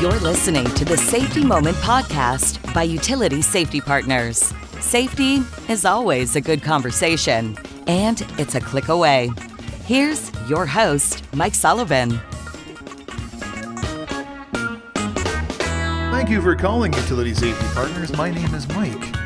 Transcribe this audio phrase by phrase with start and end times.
[0.00, 4.54] You're listening to the Safety Moment podcast by Utility Safety Partners.
[4.78, 7.58] Safety is always a good conversation,
[7.88, 9.32] and it's a click away.
[9.86, 12.20] Here's your host, Mike Sullivan.
[16.12, 18.16] Thank you for calling Utility Safety Partners.
[18.16, 19.16] My name is Mike.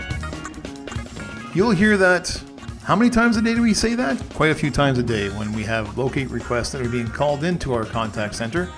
[1.55, 2.43] You'll hear that.
[2.85, 4.19] How many times a day do we say that?
[4.33, 7.45] Quite a few times a day when we have locate requests that are being called
[7.45, 8.71] into our contact center.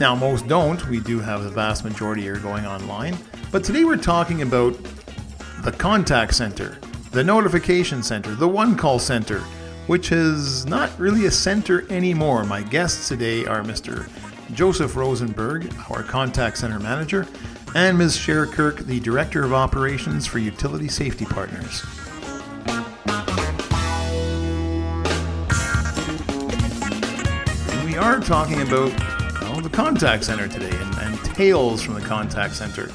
[0.00, 0.88] Now, most don't.
[0.88, 3.18] We do have the vast majority are going online.
[3.52, 4.74] But today we're talking about
[5.62, 6.78] the contact center,
[7.10, 9.40] the notification center, the one call center,
[9.88, 12.44] which is not really a center anymore.
[12.44, 14.08] My guests today are Mr.
[14.54, 17.26] Josef Rosenberg, our contact center manager,
[17.74, 18.16] and Ms.
[18.16, 21.84] Sher Kirk, the director of operations for Utility Safety Partners.
[27.84, 29.19] We are talking about
[29.82, 32.90] contact center today and, and tales from the contact center.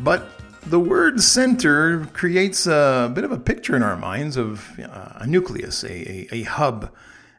[0.00, 0.28] But
[0.66, 5.26] the word center creates a bit of a picture in our minds of uh, a
[5.28, 6.92] nucleus, a, a, a hub.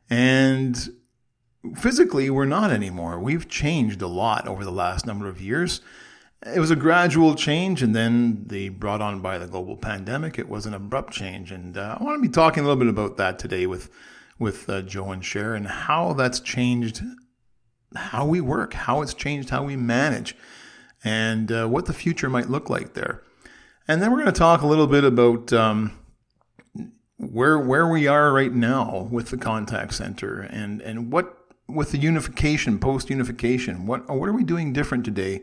[0.09, 0.77] And
[1.75, 3.19] physically, we're not anymore.
[3.19, 5.81] We've changed a lot over the last number of years.
[6.41, 10.47] It was a gradual change, and then the brought on by the global pandemic, it
[10.47, 11.51] was an abrupt change.
[11.51, 13.89] And uh, I want to be talking a little bit about that today with
[14.39, 17.01] with uh, Joe and Sher and how that's changed
[17.95, 20.35] how we work, how it's changed how we manage,
[21.03, 23.23] and uh, what the future might look like there.
[23.87, 25.97] And then we're going to talk a little bit about um,
[27.19, 31.35] where where we are right now with the contact center and and what
[31.67, 35.41] with the unification post unification what what are we doing different today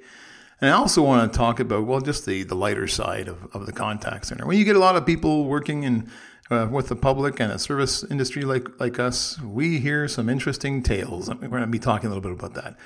[0.59, 3.67] and I also want to talk about well just the the lighter side of, of
[3.67, 6.11] the contact center when you get a lot of people working in
[6.51, 10.83] uh, with the public and a service industry like like us we hear some interesting
[10.83, 11.29] tales.
[11.29, 12.77] We're going to be talking a little bit about that.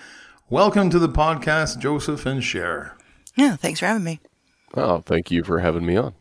[0.48, 2.96] Welcome to the podcast Josef and Sher.
[3.36, 4.20] Yeah thanks for having me.
[4.74, 6.14] Well thank you for having me on.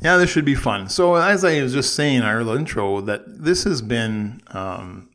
[0.00, 0.88] Yeah, this should be fun.
[0.88, 5.08] So, as I was just saying in our intro, that this has been um,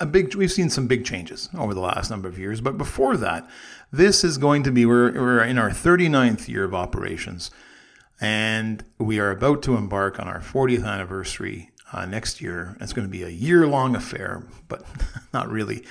[0.00, 0.34] a big.
[0.34, 3.48] We've seen some big changes over the last number of years, but before that,
[3.92, 7.50] this is going to be we're, we're in our 39th year of operations,
[8.22, 12.76] and we are about to embark on our 40th anniversary uh, next year.
[12.80, 14.86] It's going to be a year long affair, but
[15.34, 15.84] not really.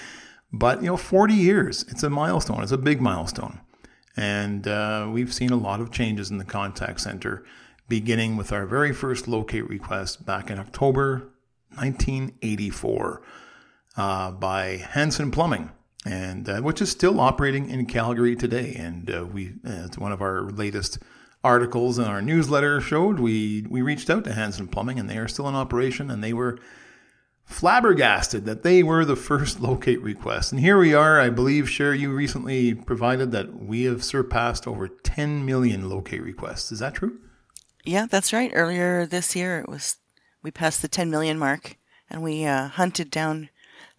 [0.54, 1.84] But you know, 40 years.
[1.90, 2.64] It's a milestone.
[2.64, 3.60] It's a big milestone,
[4.16, 7.44] and uh, we've seen a lot of changes in the contact center
[7.90, 11.34] beginning with our very first locate request back in October
[11.76, 13.22] 1984
[13.98, 15.72] uh, by Hanson Plumbing,
[16.06, 18.74] and uh, which is still operating in Calgary today.
[18.76, 21.00] And uh, we, uh, it's one of our latest
[21.44, 25.28] articles in our newsletter showed we we reached out to Hanson Plumbing, and they are
[25.28, 26.60] still in operation, and they were
[27.46, 30.52] flabbergasted that they were the first locate request.
[30.52, 31.20] And here we are.
[31.20, 36.72] I believe, Sher, you recently provided that we have surpassed over 10 million locate requests.
[36.72, 37.20] Is that true?
[37.84, 38.52] Yeah, that's right.
[38.54, 39.98] Earlier this year, it was
[40.44, 41.78] we passed the 10 million mark,
[42.10, 43.50] and we uh, hunted down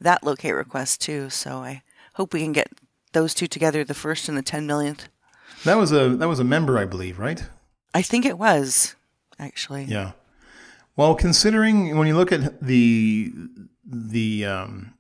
[0.01, 1.31] that locate request too.
[1.31, 1.83] So I
[2.15, 2.69] hope we can get
[3.13, 5.09] those two together, the first and the 10 millionth.
[5.65, 7.45] That was a that was a member, I believe, right?
[7.95, 8.97] I think it was
[9.39, 9.85] actually.
[9.85, 10.13] Yeah.
[10.97, 13.33] Well, considering when you look at the
[13.85, 14.95] the um,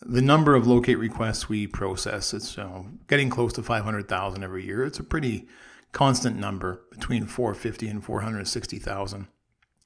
[0.00, 4.64] the number of locate requests we process, it's you know, getting close to 500,000 every
[4.64, 4.84] year.
[4.84, 5.46] It's a pretty
[5.92, 9.28] constant number between 450 and 460,000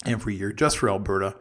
[0.07, 1.37] every year just for Alberta.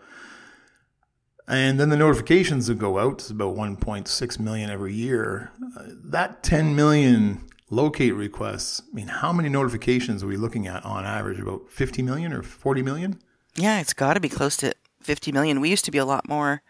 [1.48, 5.52] And then the notifications that go out is about 1.6 million every year.
[5.78, 10.84] Uh, that 10 million locate requests, I mean, how many notifications are we looking at
[10.86, 11.40] on average?
[11.40, 13.19] About 50 million or 40 million?
[13.56, 15.59] Yeah, it's got to be close to 50 million.
[15.62, 16.62] We used to be a lot more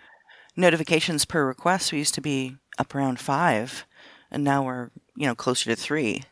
[0.55, 1.91] notifications per request.
[1.91, 3.85] We used to be up around five,
[4.31, 6.23] and now we're, you know, closer to three.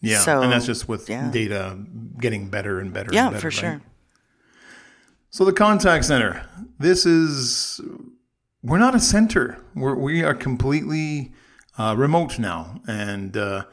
[0.00, 1.30] Yeah, So, and that's just with yeah.
[1.30, 1.76] data
[2.20, 3.10] getting better and better.
[3.12, 3.80] Yeah, and better, for right?
[3.80, 3.82] sure.
[5.30, 6.46] So the contact center.
[6.78, 7.80] This is
[8.62, 9.58] we're not a center.
[9.74, 11.32] We're, we are completely
[11.76, 13.64] uh, remote now, and uh,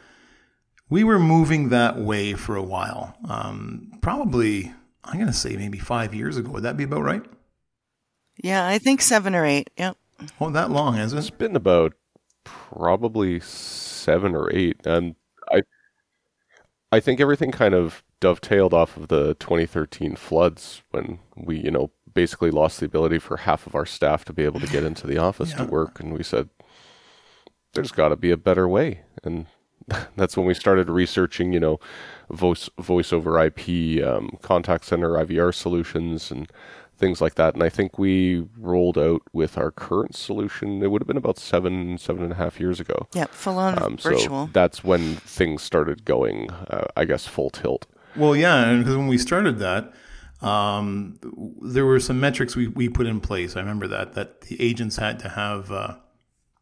[0.89, 3.15] we were moving that way for a while.
[3.27, 4.73] Um, probably,
[5.03, 6.51] I'm going to say maybe five years ago.
[6.51, 7.23] Would that be about right?
[8.37, 9.69] Yeah, I think seven or eight.
[9.77, 9.97] Yep.
[10.39, 11.37] Oh, that long, has It's it?
[11.37, 11.93] been about
[12.43, 15.15] probably seven or eight, and
[15.51, 15.61] I,
[16.91, 21.91] I think everything kind of dovetailed off of the 2013 floods when we, you know,
[22.13, 25.05] basically lost the ability for half of our staff to be able to get into
[25.05, 26.49] the office to work, and we said,
[27.73, 29.47] "There's got to be a better way," and
[30.15, 31.79] that's when we started researching, you know,
[32.29, 36.51] voice voice over IP, um, contact center IVR solutions, and
[36.97, 37.53] things like that.
[37.53, 40.81] And I think we rolled out with our current solution.
[40.81, 43.07] It would have been about seven, seven and a half years ago.
[43.13, 44.47] Yeah, full on um, virtual.
[44.47, 47.85] So that's when things started going, uh, I guess, full tilt.
[48.15, 49.93] Well, yeah, because when we started that,
[50.41, 51.19] um,
[51.61, 53.55] there were some metrics we, we put in place.
[53.55, 55.95] I remember that that the agents had to have, uh,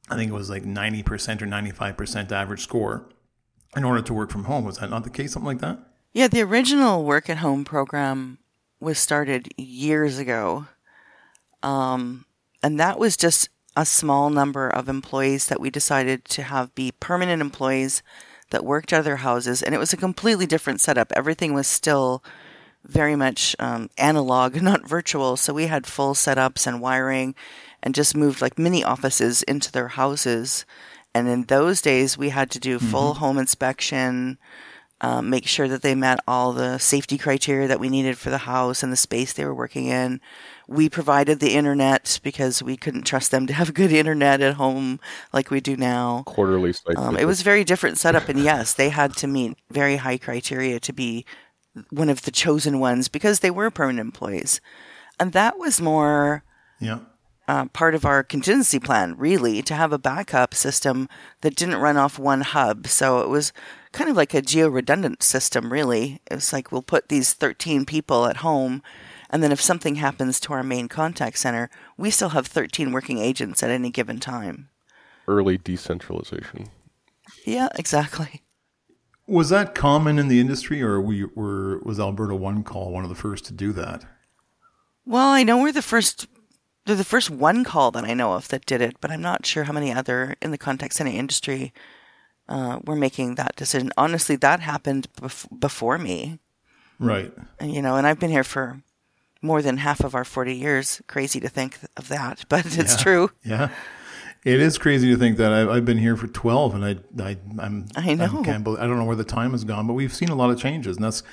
[0.10, 3.10] I think it was like ninety percent or ninety five percent average score
[3.76, 4.66] in order to work from home.
[4.66, 5.34] Was that not the case?
[5.34, 5.80] Something like that?
[6.14, 8.38] Yeah, the original work at home program
[8.80, 10.68] was started years ago.
[11.64, 12.26] Um,
[12.62, 16.92] and that was just a small number of employees that we decided to have be
[17.00, 18.04] permanent employees
[18.52, 19.64] that worked out of their houses.
[19.64, 21.12] And it was a completely different setup.
[21.16, 22.24] Everything was still
[22.84, 25.38] very much um, analog, not virtual.
[25.38, 27.34] So we had full setups and wiring
[27.82, 30.66] and just moved like mini offices into their houses.
[31.14, 33.20] And in those days, we had to do full mm-hmm.
[33.20, 34.38] home inspection,
[35.02, 38.40] um, make sure that they met all the safety criteria that we needed for the
[38.40, 40.22] house and the space they were working in.
[40.68, 45.00] We provided the internet because we couldn't trust them to have good internet at home
[45.34, 46.24] like we do now.
[46.26, 50.18] Quarterly um, It was very different setup, and yes, they had to meet very high
[50.18, 51.26] criteria to be
[51.90, 54.62] one of the chosen ones because they were permanent employees,
[55.20, 56.44] and that was more.
[56.80, 57.00] Yeah.
[57.46, 61.10] Uh, part of our contingency plan, really, to have a backup system
[61.42, 62.88] that didn't run off one hub.
[62.88, 63.52] So it was
[63.92, 66.22] kind of like a geo redundant system, really.
[66.32, 68.82] It's like we'll put these 13 people at home,
[69.30, 73.18] and then if something happens to our main contact center, we still have 13 working
[73.18, 74.70] agents at any given time.
[75.28, 76.70] Early decentralization.
[77.46, 78.42] Yeah, exactly.
[79.28, 83.10] Was that common in the industry, or we were was Alberta One Call one of
[83.10, 84.06] the first to do that?
[85.06, 86.28] Well, I know we're the first.
[86.86, 89.46] They're the first one call that I know of that did it, but I'm not
[89.46, 91.74] sure how many other in the contact center industry
[92.50, 93.92] uh, were making that decision.
[93.98, 96.40] Honestly, that happened bef- before me.
[97.00, 97.32] Right.
[97.60, 98.82] And, you know, and I've been here for
[99.42, 101.02] more than half of our 40 years.
[101.08, 103.04] Crazy to think of that, but it's yeah.
[103.04, 103.32] true.
[103.44, 103.70] Yeah.
[104.44, 107.38] It is crazy to think that I've, I've been here for 12 and I, I,
[107.60, 108.42] I'm, I know.
[108.42, 110.36] I, can't believe, I don't know where the time has gone, but we've seen a
[110.36, 110.98] lot of changes.
[110.98, 111.24] And that's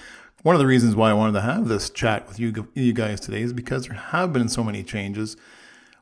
[0.42, 3.20] one of the reasons why I wanted to have this chat with you, you guys
[3.20, 5.36] today is because there have been so many changes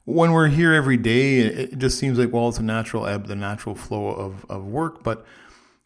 [0.09, 3.37] when we're here every day, it just seems like, well, it's a natural ebb, the
[3.37, 5.03] natural flow of, of work.
[5.03, 5.23] But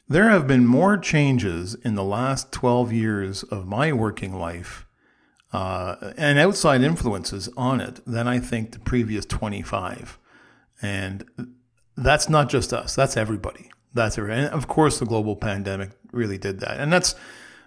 [0.08, 4.87] there have been more changes in the last 12 years of my working life
[5.52, 10.20] uh, and outside influences on it than I think the previous 25.
[10.81, 11.25] And
[11.96, 13.72] that's not just us, that's everybody.
[13.93, 14.43] That's everybody.
[14.43, 16.78] And of course, the global pandemic really did that.
[16.78, 17.16] And that's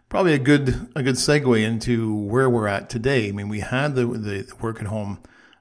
[0.09, 3.29] probably a good a good segue into where we're at today.
[3.29, 5.19] I mean, we had the, the work at home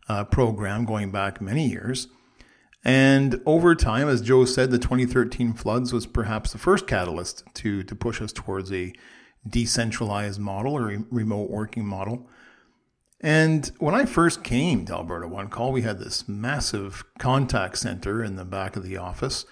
[0.09, 2.09] uh, program going back many years.
[2.85, 7.83] And over time, as Joe said, the 2013 floods was perhaps the first catalyst to,
[7.83, 8.93] to push us towards a
[9.49, 12.29] decentralized model or a remote working model.
[13.23, 18.23] And when I first came to Alberta One Call, we had this massive contact center
[18.23, 19.47] in the back of the office.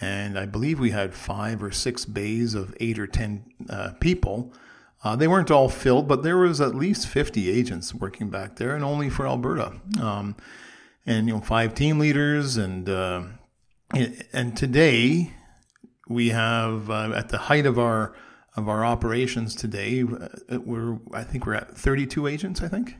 [0.00, 4.52] And I believe we had five or six bays of eight or 10 uh, people
[5.04, 8.74] uh, they weren't all filled, but there was at least 50 agents working back there,
[8.74, 9.72] and only for Alberta.
[10.00, 10.36] Um,
[11.04, 13.22] and you know, five team leaders, and uh,
[14.32, 15.32] and today
[16.08, 18.14] we have uh, at the height of our
[18.54, 22.62] of our operations today, uh, we're I think we're at 32 agents.
[22.62, 22.94] I think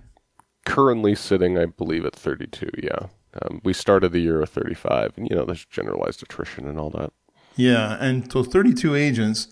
[0.66, 2.68] currently sitting, I believe, at 32.
[2.82, 3.06] Yeah,
[3.40, 6.90] um, we started the year with 35, and you know, there's generalized attrition and all
[6.90, 7.12] that.
[7.56, 9.48] Yeah, and so 32 agents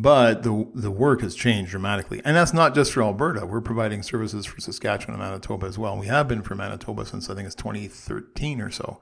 [0.00, 3.44] but the the work has changed dramatically, and that's not just for Alberta.
[3.44, 5.98] We're providing services for Saskatchewan and Manitoba as well.
[5.98, 9.00] We have been for Manitoba since I think it's 2013 or so.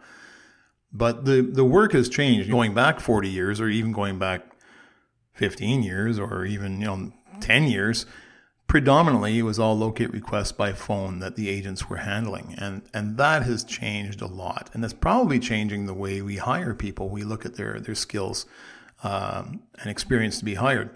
[0.91, 4.41] But the the work has changed, going back 40 years, or even going back
[5.35, 8.07] 15 years, or even you know 10 years.
[8.67, 13.17] Predominantly, it was all locate requests by phone that the agents were handling, and and
[13.17, 17.09] that has changed a lot, and that's probably changing the way we hire people.
[17.09, 18.45] We look at their their skills
[19.05, 20.91] um, and experience to be hired.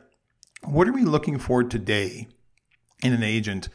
[0.64, 2.28] What are we looking for today
[3.02, 3.68] in an agent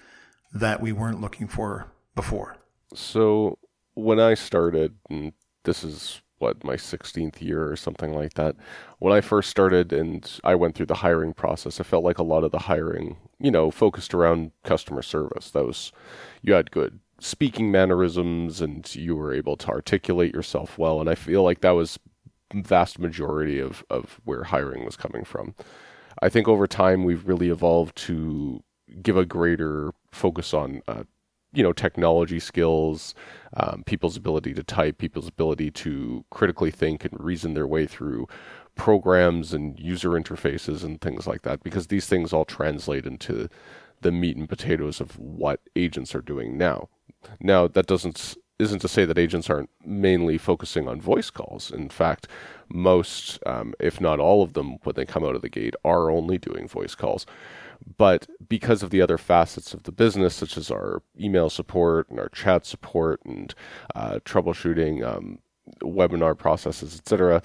[0.53, 2.57] that we weren't looking for before?
[2.93, 3.57] So
[3.93, 5.33] when I started, and
[5.63, 8.55] this is what my 16th year or something like that.
[8.99, 12.23] When I first started and I went through the hiring process, I felt like a
[12.23, 15.51] lot of the hiring, you know, focused around customer service.
[15.51, 15.91] That was
[16.41, 21.15] you had good speaking mannerisms and you were able to articulate yourself well and I
[21.15, 21.97] feel like that was
[22.53, 25.55] vast majority of, of where hiring was coming from.
[26.21, 28.61] I think over time we've really evolved to
[29.01, 31.03] give a greater focus on uh,
[31.55, 33.15] you know technology skills,
[33.55, 38.27] um, people's ability to type, people's ability to critically think and reason their way through
[38.75, 43.47] programs and user interfaces and things like that, because these things all translate into
[44.01, 46.89] the meat and potatoes of what agents are doing now.
[47.39, 51.71] Now, that doesn't isn't to say that agents aren't mainly focusing on voice calls.
[51.71, 52.27] In fact,
[52.69, 56.09] most, um, if not all of them, when they come out of the gate, are
[56.09, 57.25] only doing voice calls.
[57.97, 62.19] But because of the other facets of the business, such as our email support and
[62.19, 63.53] our chat support and
[63.95, 65.39] uh, troubleshooting, um,
[65.81, 67.41] webinar processes, etc.,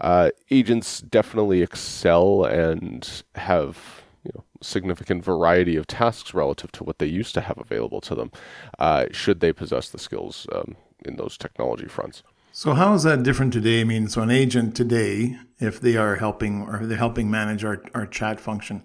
[0.00, 6.98] uh, agents definitely excel and have you know, significant variety of tasks relative to what
[6.98, 8.30] they used to have available to them,
[8.78, 12.22] uh, should they possess the skills um, in those technology fronts.
[12.52, 13.80] So how is that different today?
[13.80, 17.82] I mean, so an agent today, if they are helping or they're helping manage our,
[17.94, 18.82] our chat function,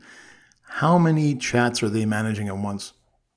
[0.70, 2.94] how many chats are they managing at once?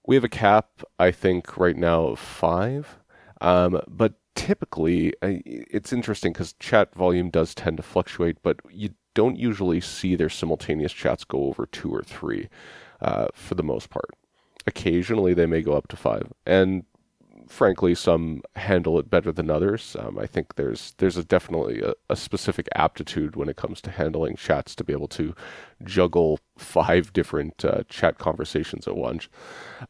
[0.06, 2.98] We have a cap, I think, right now of five.
[3.40, 9.38] Um, but typically, it's interesting because chat volume does tend to fluctuate, but you don't
[9.38, 12.48] usually see their simultaneous chats go over two or three
[13.00, 14.10] uh, for the most part.
[14.66, 16.32] Occasionally, they may go up to five.
[16.46, 16.84] And
[17.48, 19.96] frankly, some handle it better than others.
[19.98, 23.90] Um, I think there's there's a definitely a, a, specific aptitude when it comes to
[23.90, 25.34] handling chats to be able to
[25.84, 29.28] juggle five different uh, chat conversations at once.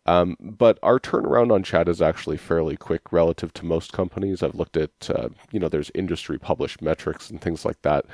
[0.07, 4.43] Um, but our turnaround on chat is actually fairly quick relative to most companies.
[4.43, 8.07] I've looked at uh, you know there's industry published metrics and things like that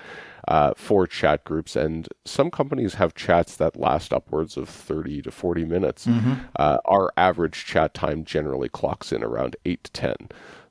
[0.49, 1.77] uh, for chat groups.
[1.77, 6.07] And some companies have chats that last upwards of 30 to 40 minutes.
[6.07, 6.35] Mm-hmm.
[6.57, 10.15] Uh, our average chat time generally clocks in around 8 to 10.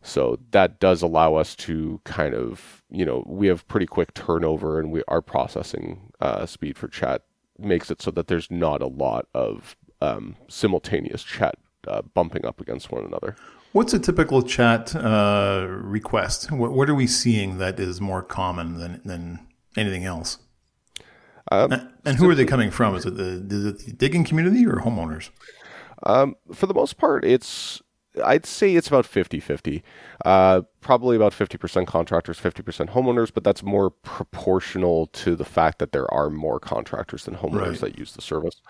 [0.01, 4.79] So that does allow us to kind of, you know, we have pretty quick turnover
[4.79, 7.23] and we our processing uh, speed for chat
[7.59, 11.55] makes it so that there's not a lot of um, simultaneous chat
[11.87, 13.35] uh, bumping up against one another.
[13.71, 16.51] What's a typical chat uh, request?
[16.51, 20.39] What, what, are we seeing that is more common than, than anything else.
[21.51, 22.95] Um, and, and who are they coming from?
[22.95, 25.29] Is it the, is it the digging community or homeowners?
[26.03, 27.81] Um, for the most part, it's
[28.23, 29.83] I'd say it's about 50 50.
[30.25, 35.91] Uh, probably about 50% contractors, 50% homeowners, but that's more proportional to the fact that
[35.91, 37.79] there are more contractors than homeowners right.
[37.81, 38.61] that use the service.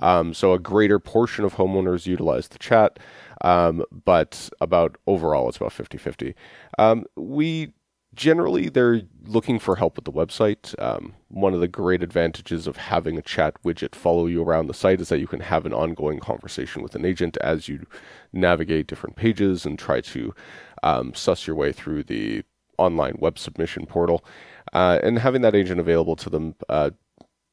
[0.00, 2.98] Um, so a greater portion of homeowners utilize the chat,
[3.42, 6.34] um, but about overall, it's about 50 50.
[6.78, 7.72] Um, we
[8.16, 10.74] generally they're looking for help with the website.
[10.82, 14.74] Um, one of the great advantages of having a chat widget follow you around the
[14.74, 17.86] site is that you can have an ongoing conversation with an agent as you
[18.32, 20.34] navigate different pages and try to
[20.82, 22.42] um, suss your way through the
[22.78, 24.24] online web submission portal.
[24.72, 26.90] Uh, and having that agent available to them uh,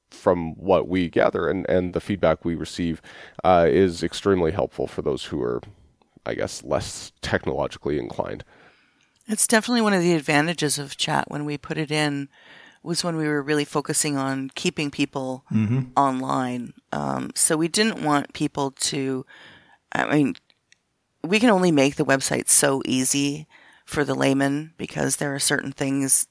[0.09, 3.01] from what we gather and, and the feedback we receive
[3.43, 5.61] uh, is extremely helpful for those who are,
[6.25, 8.43] I guess, less technologically inclined.
[9.27, 12.29] It's definitely one of the advantages of chat when we put it in
[12.81, 15.83] was when we were really focusing on keeping people mm-hmm.
[15.95, 16.73] online.
[16.91, 19.25] Um, so we didn't want people to,
[19.93, 20.35] I mean,
[21.23, 23.47] we can only make the website so easy
[23.85, 26.27] for the layman because there are certain things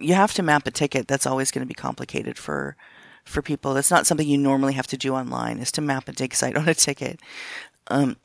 [0.00, 1.06] you have to map a ticket.
[1.06, 2.76] That's always going to be complicated for
[3.24, 3.74] for people.
[3.74, 5.58] That's not something you normally have to do online.
[5.58, 7.20] Is to map a dig site on a ticket.
[7.88, 8.16] Um,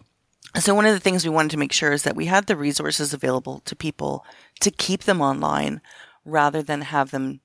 [0.60, 2.56] so one of the things we wanted to make sure is that we had the
[2.56, 4.26] resources available to people
[4.62, 5.82] to keep them online
[6.24, 7.42] rather than have them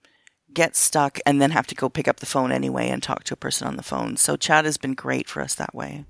[0.53, 3.35] get stuck and then have to go pick up the phone anyway and talk to
[3.35, 4.17] a person on the phone.
[4.17, 6.05] So chat has been great for us that way.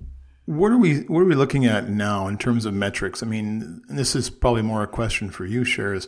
[0.45, 3.21] What are we what are we looking at now in terms of metrics?
[3.21, 6.07] I mean, this is probably more a question for you, Shares.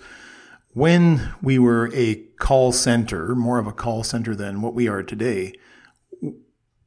[0.69, 5.03] When we were a call center, more of a call center than what we are
[5.03, 5.53] today,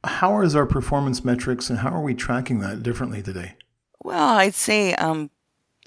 [0.03, 3.55] how is our performance metrics and how are we tracking that differently today?
[4.03, 5.29] Well, I'd say um,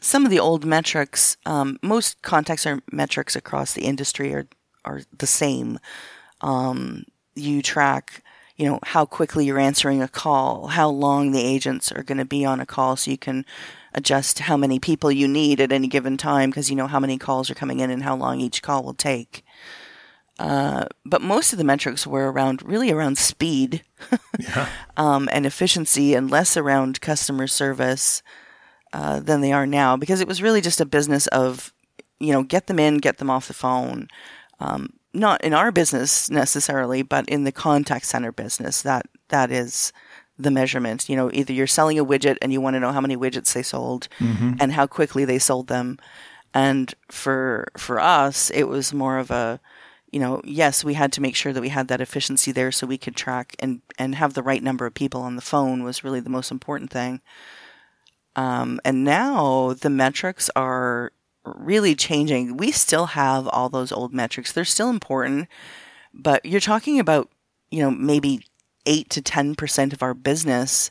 [0.01, 4.47] some of the old metrics, um, most contact center metrics across the industry are
[4.85, 5.79] are the same.
[6.41, 8.25] Um, you track,
[8.57, 12.25] you know, how quickly you're answering a call, how long the agents are going to
[12.25, 13.45] be on a call, so you can
[13.93, 17.19] adjust how many people you need at any given time because you know how many
[17.19, 19.45] calls are coming in and how long each call will take.
[20.41, 23.85] Uh, but most of the metrics were around really around speed
[24.39, 24.71] yeah.
[24.97, 28.23] um, and efficiency and less around customer service
[28.95, 31.75] uh, than they are now because it was really just a business of
[32.19, 34.09] you know get them in get them off the phone
[34.61, 39.93] um, not in our business necessarily but in the contact center business that that is
[40.39, 43.01] the measurement you know either you're selling a widget and you want to know how
[43.03, 44.55] many widgets they sold mm-hmm.
[44.59, 45.99] and how quickly they sold them
[46.55, 49.61] and for for us it was more of a
[50.11, 52.87] you know, yes, we had to make sure that we had that efficiency there so
[52.87, 56.03] we could track and, and have the right number of people on the phone was
[56.03, 57.21] really the most important thing.
[58.37, 61.13] Um, and now the metrics are
[61.45, 62.57] really changing.
[62.57, 64.53] We still have all those old metrics.
[64.53, 65.49] They're still important,
[66.13, 67.31] but you're talking about,
[67.71, 68.45] you know, maybe
[68.87, 70.91] 8 to 10% of our business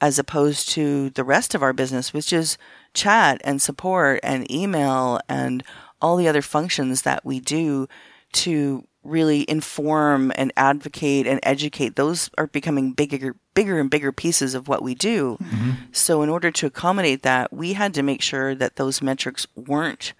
[0.00, 2.58] as opposed to the rest of our business, which is
[2.94, 5.62] chat and support and email and
[6.00, 7.88] all the other functions that we do
[8.36, 14.54] to really inform and advocate and educate those are becoming bigger bigger and bigger pieces
[14.54, 15.70] of what we do mm-hmm.
[15.92, 20.12] so in order to accommodate that we had to make sure that those metrics weren't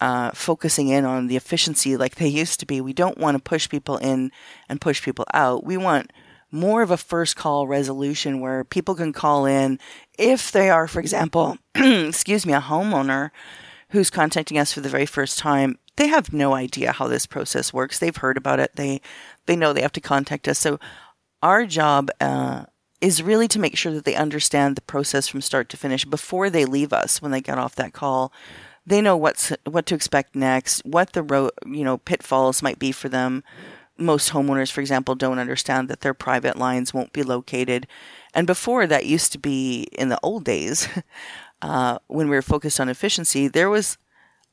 [0.00, 3.42] uh, focusing in on the efficiency like they used to be we don't want to
[3.42, 4.30] push people in
[4.68, 6.10] and push people out we want
[6.50, 9.78] more of a first call resolution where people can call in
[10.18, 13.30] if they are, for example, excuse me, a homeowner
[13.90, 15.78] who's contacting us for the very first time.
[16.00, 17.98] They have no idea how this process works.
[17.98, 18.76] They've heard about it.
[18.76, 19.02] They
[19.44, 20.58] they know they have to contact us.
[20.58, 20.80] So
[21.42, 22.64] our job uh,
[23.02, 26.48] is really to make sure that they understand the process from start to finish before
[26.48, 27.20] they leave us.
[27.20, 28.32] When they get off that call,
[28.86, 32.92] they know what's what to expect next, what the road you know pitfalls might be
[32.92, 33.44] for them
[33.98, 37.86] most homeowners, for example, don't understand that their private lines won't be located.
[38.32, 40.88] And before that used to be in the old days,
[41.60, 43.98] uh, when we were focused on efficiency, there was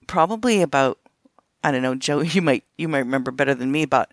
[0.07, 0.99] probably about,
[1.63, 4.11] I don't know, Joe, you might, you might remember better than me, but,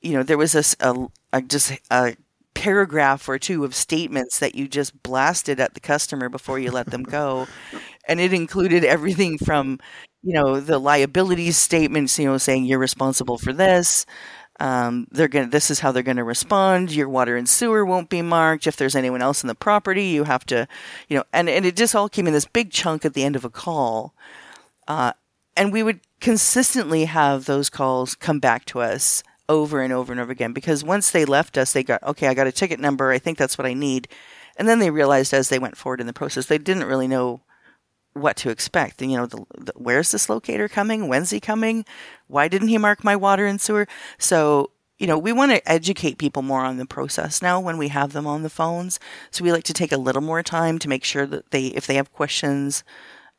[0.00, 0.94] you know, there was this, a,
[1.32, 2.16] a just a
[2.54, 6.86] paragraph or two of statements that you just blasted at the customer before you let
[6.90, 7.46] them go.
[8.08, 9.78] and it included everything from,
[10.22, 14.06] you know, the liabilities statements, you know, saying you're responsible for this,
[14.60, 16.92] um, they're going this is how they're going to respond.
[16.92, 18.66] Your water and sewer won't be marked.
[18.66, 20.68] If there's anyone else in the property, you have to,
[21.08, 23.34] you know, and, and it just all came in this big chunk at the end
[23.36, 24.14] of a call.
[24.88, 25.12] Uh,
[25.56, 30.20] and we would consistently have those calls come back to us over and over and
[30.20, 33.10] over again because once they left us, they got, okay, I got a ticket number.
[33.10, 34.08] I think that's what I need.
[34.56, 37.42] And then they realized as they went forward in the process, they didn't really know
[38.14, 39.00] what to expect.
[39.02, 41.08] You know, the, the, where's this locator coming?
[41.08, 41.84] When's he coming?
[42.28, 43.88] Why didn't he mark my water and sewer?
[44.18, 47.88] So, you know, we want to educate people more on the process now when we
[47.88, 49.00] have them on the phones.
[49.30, 51.86] So we like to take a little more time to make sure that they, if
[51.86, 52.84] they have questions,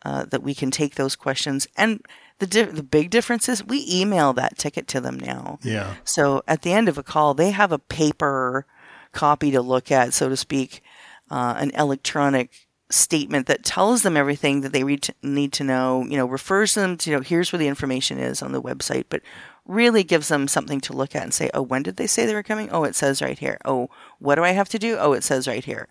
[0.05, 1.67] uh, that we can take those questions.
[1.77, 2.05] And
[2.39, 5.59] the di- the big difference is we email that ticket to them now.
[5.63, 5.95] Yeah.
[6.03, 8.65] So at the end of a call, they have a paper
[9.11, 10.81] copy to look at, so to speak,
[11.29, 14.83] uh, an electronic statement that tells them everything that they
[15.23, 18.41] need to know, you know, refers them to, you know, here's where the information is
[18.41, 19.21] on the website, but
[19.65, 22.35] really gives them something to look at and say, oh, when did they say they
[22.35, 22.69] were coming?
[22.69, 23.57] Oh, it says right here.
[23.65, 23.89] Oh,
[24.19, 24.97] what do I have to do?
[24.99, 25.87] Oh, it says right here.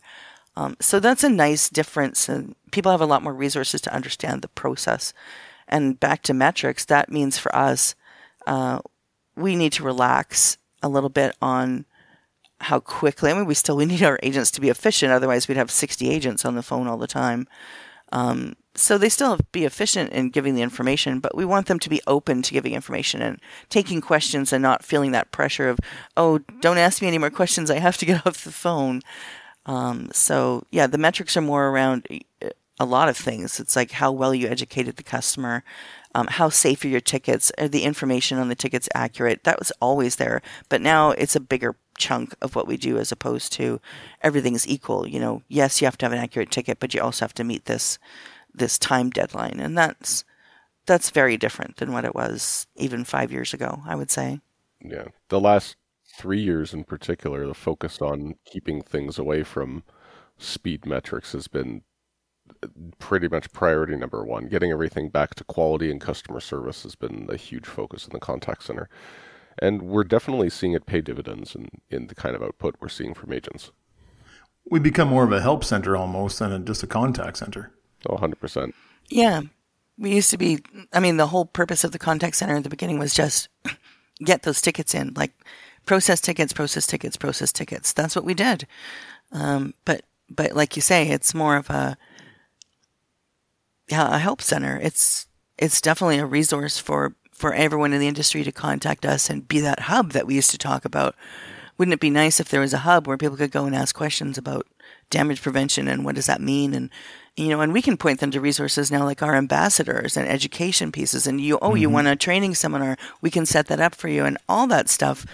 [0.57, 2.29] Um, so that's a nice difference.
[2.29, 5.13] And people have a lot more resources to understand the process.
[5.69, 7.95] And back to metrics, that means for us,
[8.47, 8.81] uh,
[9.37, 11.87] we need to relax a little bit on
[12.61, 13.31] how quickly.
[13.31, 15.13] I mean, we still we need our agents to be efficient.
[15.13, 17.49] Otherwise, we'd have sixty agents on the phone all the time.
[18.13, 21.91] Um, so they still be efficient in giving the information, but we want them to
[21.91, 23.39] be open to giving information and
[23.69, 25.79] taking questions and not feeling that pressure of,
[26.17, 27.71] oh, don't ask me any more questions.
[27.71, 29.03] I have to get off the phone.
[29.67, 32.07] Um, so yeah, the metrics are more around
[32.43, 33.61] uh, a lot of things.
[33.61, 35.63] It's like how well you educated the customer,
[36.15, 39.45] um, how safe are your tickets, are the information on the tickets accurate?
[39.45, 43.13] That was always there, but now it's a bigger chunk of what we do as
[43.13, 43.81] opposed to
[44.23, 45.07] everything's equal.
[45.07, 47.45] You know, yes, you have to have an accurate ticket, but you also have to
[47.45, 47.99] meet this
[48.55, 50.25] this time deadline, and that's
[50.85, 53.83] that's very different than what it was even five years ago.
[53.87, 54.41] I would say.
[54.85, 55.77] Yeah, the last
[56.17, 59.83] three years in particular, the focus on keeping things away from
[60.39, 61.83] speed metrics has been
[62.63, 64.49] uh, pretty much priority number one.
[64.49, 68.21] Getting everything back to quality and customer service has been a huge focus in the
[68.21, 68.89] contact center.
[69.59, 73.15] And we're definitely seeing it pay dividends in, in the kind of output we're seeing
[73.15, 73.71] from agents.
[74.71, 77.73] We become more of a help center almost than a, just a contact center.
[78.09, 78.73] Oh, 100%.
[79.09, 79.43] Yeah.
[79.99, 80.61] We used to be,
[80.93, 83.49] I mean, the whole purpose of the contact center in the beginning was just
[84.25, 85.33] get those tickets in, like
[85.87, 87.93] process tickets, process tickets, process tickets.
[87.93, 88.67] That's what we did.
[89.33, 91.97] Um, but, but like you say, it's more of a,
[93.89, 94.79] yeah, a help center.
[94.83, 95.27] It's,
[95.59, 99.59] it's definitely a resource for for everyone in the industry to contact us and be
[99.59, 101.17] that hub that we used to talk about.
[101.77, 103.97] Wouldn't it be nice if there was a hub where people could go and ask
[103.97, 104.67] questions about
[105.11, 106.89] damage prevention and what does that mean and
[107.37, 110.91] you know and we can point them to resources now like our ambassadors and education
[110.91, 111.77] pieces and you oh mm-hmm.
[111.79, 114.89] you want a training seminar we can set that up for you and all that
[114.89, 115.27] stuff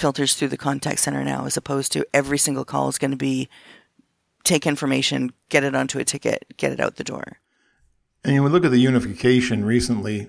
[0.00, 3.16] filters through the contact center now as opposed to every single call is going to
[3.18, 3.48] be
[4.44, 7.38] take information get it onto a ticket get it out the door.
[8.24, 10.26] And you would look at the unification recently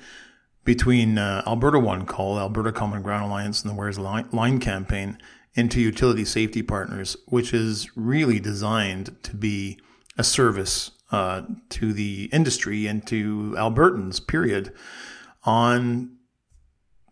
[0.63, 5.17] between uh, Alberta One Call, Alberta Common Ground Alliance, and the Where's Line, Line campaign
[5.53, 9.79] into utility safety partners, which is really designed to be
[10.17, 14.73] a service uh, to the industry and to Albertans, period,
[15.43, 16.15] on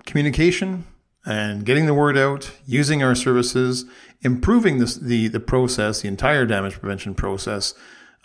[0.06, 0.86] communication
[1.25, 3.86] and getting the word out, using our services,
[4.21, 7.73] improving the the process, the entire damage prevention process,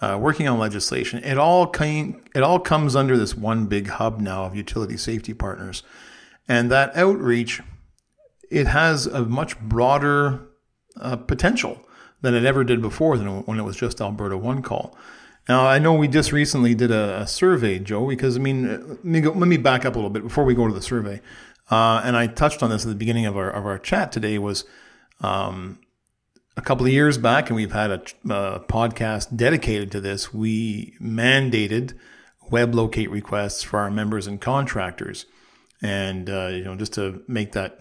[0.00, 1.22] uh, working on legislation.
[1.24, 5.34] It all came, it all comes under this one big hub now of utility safety
[5.34, 5.82] partners,
[6.48, 7.60] and that outreach
[8.50, 10.46] it has a much broader
[11.00, 11.80] uh, potential
[12.20, 14.96] than it ever did before than when it was just Alberta One Call.
[15.48, 19.04] Now, I know we just recently did a, a survey, Joe, because I mean, let
[19.04, 21.20] me, go, let me back up a little bit before we go to the survey.
[21.70, 24.38] Uh, and I touched on this at the beginning of our, of our chat today
[24.38, 24.64] was
[25.20, 25.78] um,
[26.56, 28.00] a couple of years back, and we've had a,
[28.30, 30.32] a podcast dedicated to this.
[30.34, 31.94] We mandated
[32.50, 35.26] web locate requests for our members and contractors.
[35.82, 37.78] And, uh, you know, just to make that,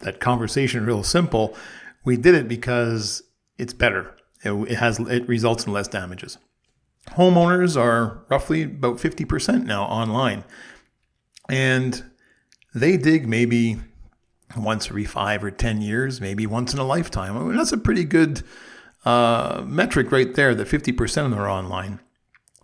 [0.00, 1.56] that conversation real simple,
[2.04, 3.22] we did it because
[3.56, 6.38] it's better it has it results in less damages.
[7.12, 10.44] Homeowners are roughly about 50% now online.
[11.48, 12.02] And
[12.74, 13.78] they dig maybe
[14.56, 17.36] once every five or 10 years, maybe once in a lifetime.
[17.36, 18.42] I mean, that's a pretty good
[19.04, 22.00] uh, metric right there that 50% of them are online.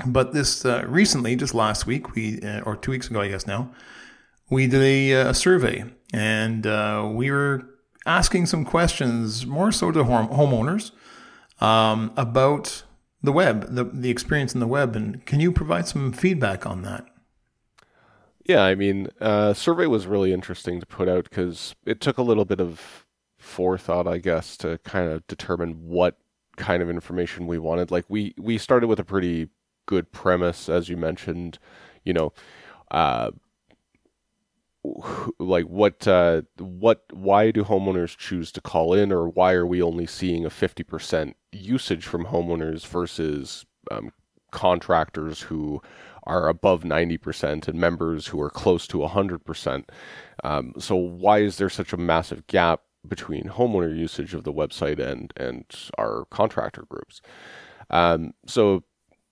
[0.07, 3.47] But this uh, recently, just last week, we uh, or two weeks ago, I guess
[3.47, 3.73] now,
[4.49, 7.69] we did a, uh, a survey and uh, we were
[8.07, 10.93] asking some questions more so to home- homeowners
[11.63, 12.83] um, about
[13.23, 14.97] the web, the, the experience in the web.
[14.97, 17.05] And can you provide some feedback on that?
[18.51, 22.23] Yeah, I mean, uh, survey was really interesting to put out because it took a
[22.23, 23.07] little bit of
[23.39, 26.19] forethought, I guess, to kind of determine what
[26.57, 27.93] kind of information we wanted.
[27.93, 29.51] Like we we started with a pretty
[29.87, 31.61] good premise, as you mentioned.
[32.03, 32.33] You know,
[32.91, 33.31] uh,
[35.39, 39.81] like what uh, what why do homeowners choose to call in or why are we
[39.81, 44.11] only seeing a 50% usage from homeowners versus um,
[44.51, 45.83] contractors who
[46.31, 49.85] are above 90% and members who are close to 100%
[50.45, 54.99] um, so why is there such a massive gap between homeowner usage of the website
[54.99, 55.65] and and
[55.99, 57.21] our contractor groups
[57.91, 58.85] um, so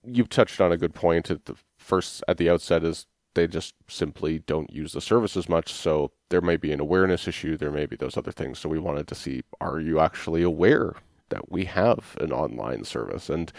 [0.03, 3.75] you've touched on a good point at the first at the outset is they just
[3.87, 5.71] simply don't use the service as much.
[5.71, 7.57] So there may be an awareness issue.
[7.57, 8.59] There may be those other things.
[8.59, 10.95] So we wanted to see are you actually aware
[11.29, 13.29] that we have an online service?
[13.29, 13.51] And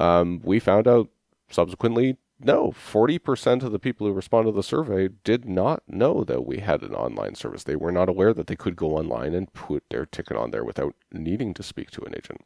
[0.00, 1.08] um, we found out
[1.50, 6.44] subsequently no, 40% of the people who responded to the survey did not know that
[6.44, 7.64] we had an online service.
[7.64, 10.64] They were not aware that they could go online and put their ticket on there
[10.64, 12.42] without needing to speak to an agent.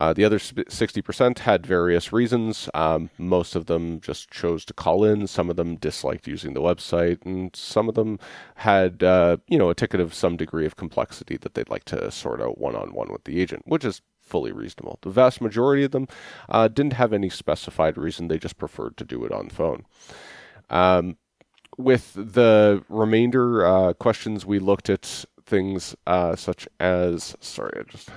[0.00, 2.68] Uh, the other 60% had various reasons.
[2.74, 5.26] Um, most of them just chose to call in.
[5.26, 8.18] Some of them disliked using the website, and some of them
[8.56, 12.10] had, uh, you know, a ticket of some degree of complexity that they'd like to
[12.10, 14.00] sort out one-on-one with the agent, which is
[14.32, 14.98] fully reasonable.
[15.02, 16.08] The vast majority of them
[16.48, 19.84] uh, didn't have any specified reason; they just preferred to do it on phone.
[20.70, 21.18] Um,
[21.76, 28.08] with the remainder uh, questions, we looked at things uh, such as sorry, I'm just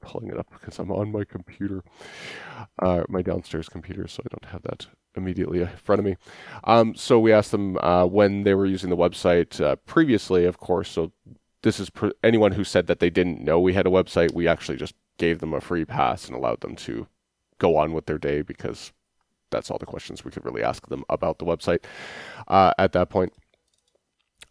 [0.00, 1.84] pulling it up because I'm on my computer,
[2.78, 6.16] uh, my downstairs computer, so I don't have that immediately in front of me.
[6.64, 10.58] Um, so we asked them uh, when they were using the website uh, previously, of
[10.58, 10.88] course.
[10.88, 11.12] So
[11.62, 11.90] this is
[12.22, 14.32] anyone who said that they didn't know we had a website.
[14.32, 17.06] We actually just gave them a free pass and allowed them to
[17.58, 18.92] go on with their day because
[19.50, 21.84] that's all the questions we could really ask them about the website
[22.48, 23.32] uh, at that point.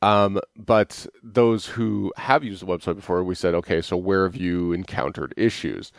[0.02, 4.36] Um, but those who have used the website before, we said, okay, so where have
[4.36, 5.92] you encountered issues?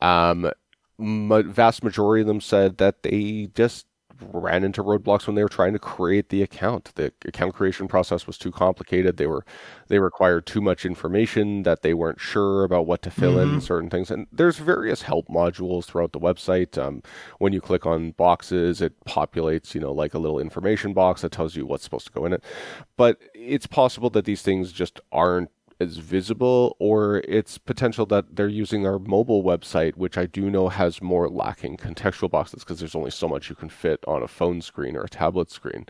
[0.00, 0.50] Um,
[0.98, 3.86] vast majority of them said that they just
[4.32, 6.92] ran into roadblocks when they were trying to create the account.
[6.94, 9.16] The account creation process was too complicated.
[9.16, 9.44] They were
[9.88, 13.54] they required too much information that they weren't sure about what to fill mm-hmm.
[13.54, 14.10] in certain things.
[14.10, 16.76] And there's various help modules throughout the website.
[16.78, 17.02] Um,
[17.38, 21.32] when you click on boxes, it populates, you know, like a little information box that
[21.32, 22.44] tells you what's supposed to go in it.
[22.96, 28.48] But it's possible that these things just aren't as visible or it's potential that they're
[28.48, 32.94] using our mobile website which i do know has more lacking contextual boxes because there's
[32.94, 35.86] only so much you can fit on a phone screen or a tablet screen.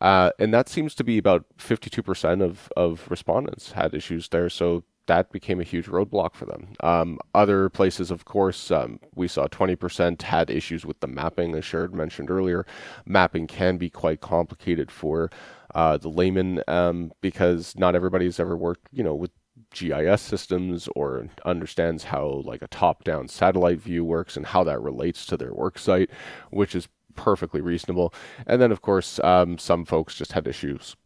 [0.00, 4.50] Uh, and that seems to be about 52% of, of respondents had issues there.
[4.50, 6.68] So that became a huge roadblock for them.
[6.80, 11.64] Um, other places, of course, um, we saw 20% had issues with the mapping, as
[11.64, 12.66] Sharon mentioned earlier.
[13.04, 15.30] Mapping can be quite complicated for
[15.74, 19.30] uh, the layman um, because not everybody's ever worked, you know, with
[19.70, 25.26] GIS systems or understands how like a top-down satellite view works and how that relates
[25.26, 26.10] to their work site,
[26.50, 28.14] which is perfectly reasonable.
[28.46, 30.96] And then, of course, um, some folks just had issues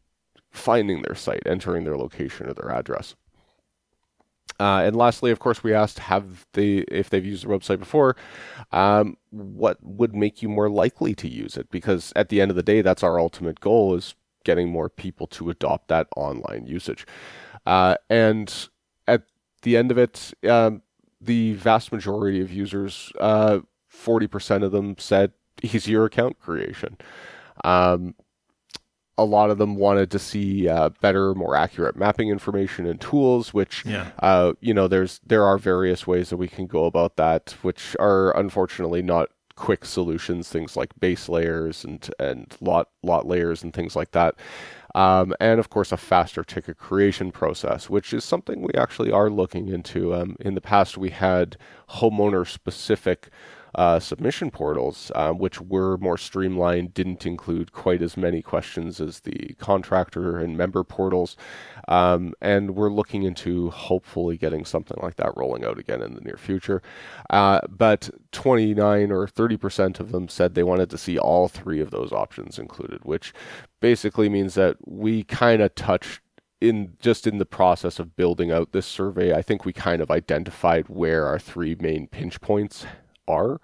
[0.50, 3.14] finding their site, entering their location or their address.
[4.60, 8.16] Uh, and lastly, of course, we asked have they if they've used the website before,
[8.72, 11.70] um, what would make you more likely to use it?
[11.70, 15.26] Because at the end of the day, that's our ultimate goal: is getting more people
[15.26, 17.06] to adopt that online usage.
[17.66, 18.68] Uh, and
[19.06, 19.24] at
[19.62, 20.82] the end of it, um,
[21.20, 23.58] the vast majority of users, uh,
[23.92, 26.96] 40% of them said easier account creation.
[27.64, 28.14] Um,
[29.18, 33.52] a lot of them wanted to see uh, better, more accurate mapping information and tools.
[33.52, 34.10] Which, yeah.
[34.20, 37.96] uh, you know, there's there are various ways that we can go about that, which
[37.98, 40.48] are unfortunately not quick solutions.
[40.48, 44.36] Things like base layers and and lot lot layers and things like that.
[44.94, 49.28] Um, and of course, a faster ticket creation process, which is something we actually are
[49.28, 50.14] looking into.
[50.14, 51.56] Um, in the past, we had
[51.90, 53.28] homeowner specific
[53.74, 59.20] uh, submission portals, uh, which were more streamlined, didn't include quite as many questions as
[59.20, 61.36] the contractor and member portals.
[61.86, 66.20] Um, and we're looking into hopefully getting something like that rolling out again in the
[66.20, 66.82] near future.
[67.30, 71.90] Uh, but 29 or 30% of them said they wanted to see all three of
[71.90, 73.32] those options included, which
[73.80, 76.20] basically means that we kind of touched
[76.60, 80.10] in just in the process of building out this survey, I think we kind of
[80.10, 82.84] identified where our three main pinch points
[83.28, 83.60] are.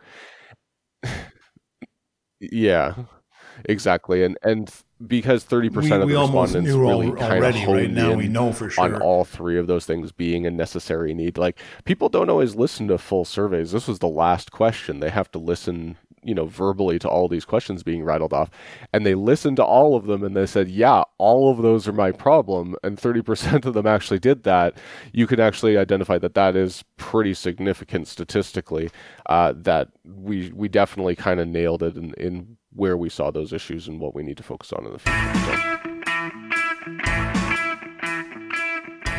[2.40, 2.94] yeah,
[3.64, 4.70] exactly, and and
[5.06, 8.70] because thirty percent of the respondents really kind of honed right now, we know for
[8.70, 11.36] sure on all three of those things being a necessary need.
[11.36, 13.72] Like people don't always listen to full surveys.
[13.72, 17.44] This was the last question; they have to listen you know verbally to all these
[17.44, 18.50] questions being rattled off
[18.92, 21.92] and they listened to all of them and they said yeah all of those are
[21.92, 24.76] my problem and 30% of them actually did that
[25.12, 28.90] you can actually identify that that is pretty significant statistically
[29.26, 33.52] uh, that we we definitely kind of nailed it in, in where we saw those
[33.52, 35.74] issues and what we need to focus on in the future so.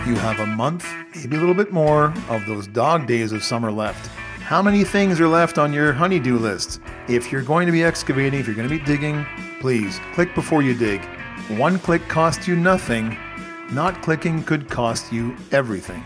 [0.07, 3.71] You have a month, maybe a little bit more, of those dog days of summer
[3.71, 4.07] left.
[4.45, 6.79] How many things are left on your honeydew list?
[7.07, 9.25] If you're going to be excavating, if you're going to be digging,
[9.59, 11.03] please click before you dig.
[11.57, 13.17] One click costs you nothing.
[13.71, 16.03] Not clicking could cost you everything.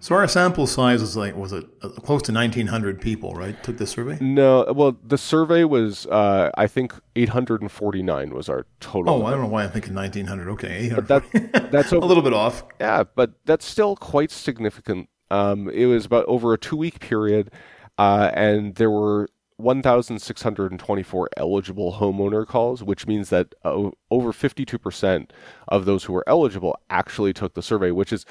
[0.00, 3.60] So our sample size was like was it uh, close to 1900 people, right?
[3.62, 4.18] Took the survey?
[4.20, 9.10] No, well, the survey was uh, I think 849 was our total.
[9.10, 9.28] Oh, number.
[9.28, 10.48] I don't know why I'm thinking 1900.
[10.50, 12.62] Okay, but that, that's a little bit off.
[12.78, 17.50] Yeah, but that's still quite significant um, it was about over a two week period,
[17.98, 25.30] uh, and there were 1,624 eligible homeowner calls, which means that uh, over 52%
[25.66, 28.24] of those who were eligible actually took the survey, which is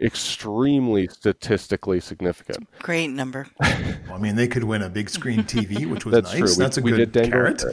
[0.00, 2.68] extremely statistically significant.
[2.80, 3.46] Great number.
[3.60, 6.54] well, I mean, they could win a big screen TV, which was That's nice.
[6.54, 6.62] True.
[6.62, 7.64] That's we, a good carrot.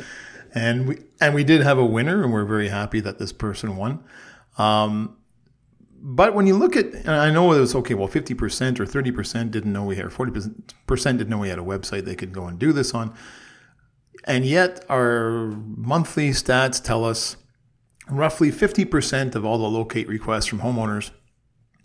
[0.54, 3.78] And we and we did have a winner, and we're very happy that this person
[3.78, 4.04] won.
[4.58, 5.18] Um,
[6.04, 9.72] but when you look at, I know it was okay, well, 50% or 30% didn't
[9.72, 12.74] know we had, 40% didn't know we had a website they could go and do
[12.74, 13.14] this on.
[14.24, 17.38] And yet our monthly stats tell us
[18.10, 21.12] roughly 50% of all the locate requests from homeowners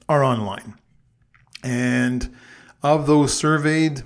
[0.09, 0.75] are online.
[1.63, 2.35] And
[2.83, 4.03] of those surveyed,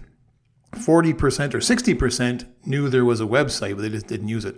[0.73, 4.57] 40% or 60% knew there was a website, but they just didn't use it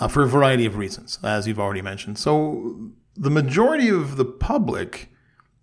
[0.00, 2.18] uh, for a variety of reasons, as you've already mentioned.
[2.18, 5.10] So the majority of the public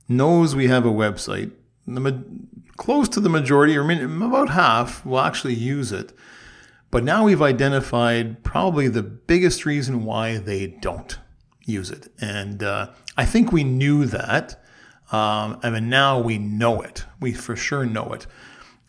[0.10, 1.52] knows we have a website.
[1.88, 2.24] The,
[2.78, 6.12] close to the majority, or about half, will actually use it.
[6.92, 11.18] But now we've identified probably the biggest reason why they don't
[11.66, 12.10] use it.
[12.20, 14.62] And uh, I think we knew that.
[15.12, 17.06] Um, I mean, now we know it.
[17.20, 18.28] We for sure know it.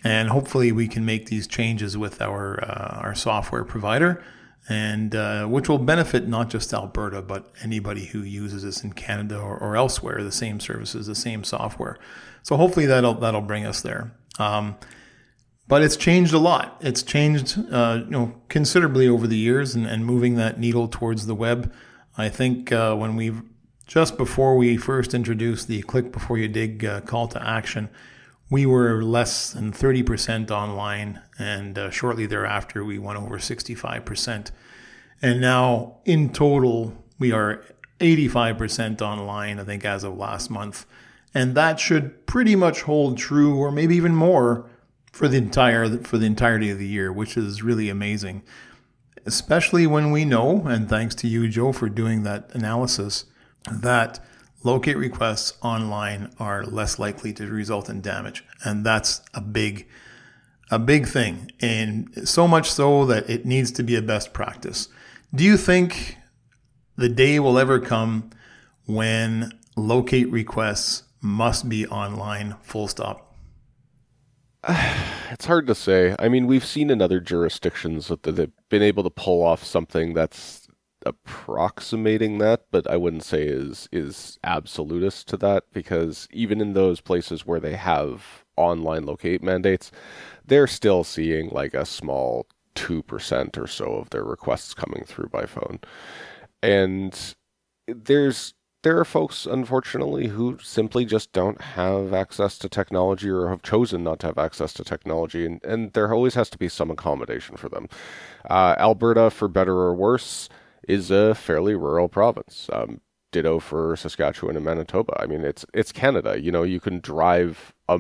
[0.05, 4.23] And hopefully we can make these changes with our, uh, our software provider
[4.69, 9.39] and uh, which will benefit not just Alberta, but anybody who uses this in Canada
[9.39, 11.99] or, or, elsewhere, the same services, the same software.
[12.43, 14.13] So hopefully that'll that'll bring us there.
[14.39, 14.77] Um,
[15.69, 16.77] but it's changed a lot.
[16.81, 21.27] It's changed, uh, you know, considerably over the years, and, and, moving that needle towards
[21.27, 21.73] the web.
[22.17, 23.33] I think uh, when we
[23.87, 27.89] just before we first introduced the click before you dig uh, call to action,
[28.49, 34.51] we were less than 30% online, and uh, shortly thereafter, we went over 65%.
[35.21, 37.65] And now, in total, we are
[38.01, 40.87] 85% online, I think, as of last month.
[41.35, 44.71] And that should pretty much hold true, or maybe even more,
[45.13, 48.43] for the entire for the entirety of the year, which is really amazing.
[49.25, 53.25] Especially when we know, and thanks to you, Joe, for doing that analysis,
[53.71, 54.25] that
[54.63, 58.45] locate requests online are less likely to result in damage.
[58.65, 59.87] And that's a big,
[60.71, 61.51] a big thing.
[61.61, 64.89] And so much so that it needs to be a best practice.
[65.35, 66.17] Do you think
[66.97, 68.31] the day will ever come
[68.87, 73.35] when locate requests must be online full stop?
[75.29, 76.15] It's hard to say.
[76.21, 80.15] I mean, we've seen in other jurisdictions that they've been able to pull off something
[80.15, 80.66] that's
[81.07, 87.01] approximating that, but I wouldn't say is is absolutist to that because even in those
[87.01, 89.91] places where they have online locate mandates,
[90.45, 95.47] they're still seeing like a small 2% or so of their requests coming through by
[95.47, 95.81] phone.
[96.63, 97.35] And
[97.87, 103.63] there's there are folks unfortunately who simply just don't have access to technology or have
[103.63, 106.91] chosen not to have access to technology and, and there always has to be some
[106.91, 107.89] accommodation for them.
[108.49, 110.49] Uh, Alberta, for better or worse,
[110.87, 112.69] is a fairly rural province.
[112.73, 113.01] Um,
[113.33, 115.21] ditto for Saskatchewan and Manitoba.
[115.21, 116.41] I mean, it's it's Canada.
[116.41, 117.99] You know, you can drive a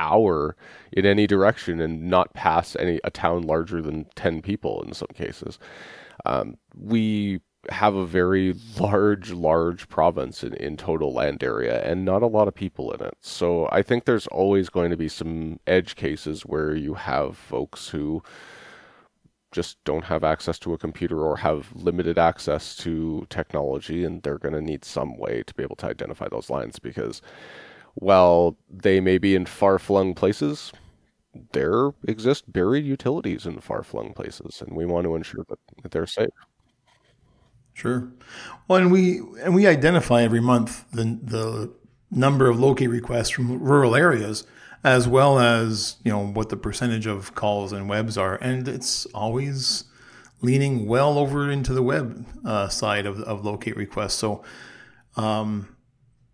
[0.00, 0.56] hour
[0.92, 5.08] in any direction and not pass any a town larger than 10 people in some
[5.14, 5.58] cases.
[6.26, 12.22] Um, we have a very large, large province in, in total land area and not
[12.22, 13.14] a lot of people in it.
[13.20, 17.88] So I think there's always going to be some edge cases where you have folks
[17.88, 18.22] who
[19.52, 24.38] just don't have access to a computer or have limited access to technology and they're
[24.38, 27.22] going to need some way to be able to identify those lines because
[27.94, 30.72] while they may be in far flung places,
[31.52, 35.58] there exist buried utilities in far flung places, and we want to ensure that,
[35.90, 36.30] they're safe.
[37.74, 38.08] Sure.
[38.66, 41.72] Well, and we and we identify every month the the
[42.10, 44.44] number of locate requests from rural areas,
[44.84, 49.06] as well as you know what the percentage of calls and webs are, and it's
[49.06, 49.84] always
[50.40, 54.14] leaning well over into the web uh, side of, of locate requests.
[54.14, 54.42] So,
[55.16, 55.76] um,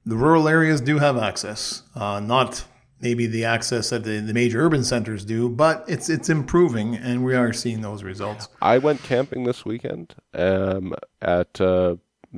[0.04, 2.64] the rural areas do have access, uh, not
[3.00, 7.24] maybe the access that the, the major urban centers do, but it's it's improving, and
[7.24, 8.48] we are seeing those results.
[8.60, 11.96] I went camping this weekend um, at uh,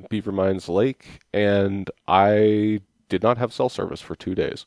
[0.08, 4.66] Beaver Mines Lake, and I did not have cell service for two days.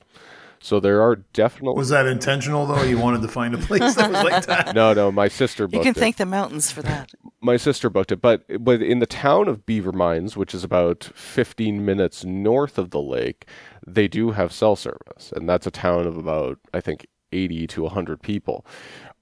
[0.62, 1.78] So there are definitely.
[1.78, 2.84] Was that intentional though?
[2.84, 4.76] You wanted to find a place that was like that?
[4.80, 5.12] No, no.
[5.12, 5.67] My sister.
[5.67, 5.78] Booked it.
[5.78, 6.00] you can it.
[6.00, 7.12] thank the mountains for that.
[7.41, 11.12] My sister booked it, but but in the town of Beaver Mines, which is about
[11.15, 13.48] 15 minutes north of the lake,
[13.86, 17.84] they do have cell service, and that's a town of about I think 80 to
[17.84, 18.65] 100 people.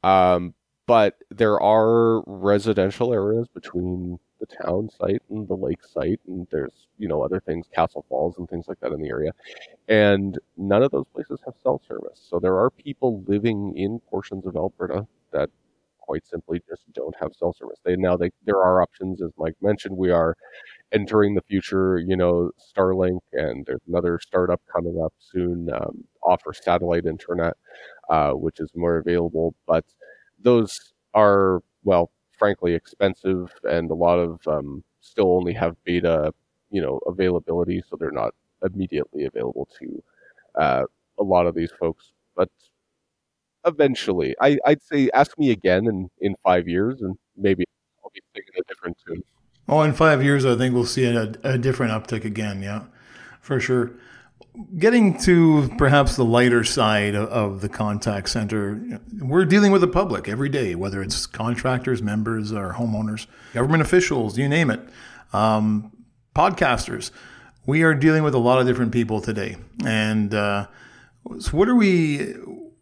[0.04, 0.54] Um,
[0.88, 6.88] but there are residential areas between the town site and the lake site, and there's
[6.98, 9.32] you know other things, Castle Falls and things like that in the area,
[9.88, 12.26] and none of those places have cell service.
[12.30, 15.50] So there are people living in portions of Alberta that
[16.00, 17.80] quite simply just don't have cell service.
[17.86, 19.98] They now they there are options, as Mike mentioned.
[19.98, 20.36] We are
[20.92, 22.00] entering the future.
[22.00, 27.56] You know, Starlink, and there's another startup coming up soon, um, offer satellite internet,
[28.10, 29.56] uh, which is more available.
[29.68, 29.86] But
[30.40, 30.80] those
[31.14, 36.34] are well frankly expensive, and a lot of um, still only have beta,
[36.70, 40.04] you know, availability, so they're not immediately available to
[40.56, 40.84] uh,
[41.20, 42.12] a lot of these folks.
[42.36, 42.50] But
[43.66, 47.66] eventually, I, I'd say ask me again in, in five years, and maybe
[48.04, 49.24] I'll be thinking a different tune.
[49.68, 52.62] Oh, in five years, I think we'll see a, a different uptick again.
[52.62, 52.84] Yeah,
[53.42, 53.94] for sure
[54.78, 60.28] getting to perhaps the lighter side of the contact center, we're dealing with the public
[60.28, 64.82] every day, whether it's contractors, members, or homeowners, government officials, you name it,
[65.34, 65.92] um,
[66.36, 67.12] podcasters.
[67.66, 70.68] We are dealing with a lot of different people today, and uh,
[71.40, 72.34] so what are we?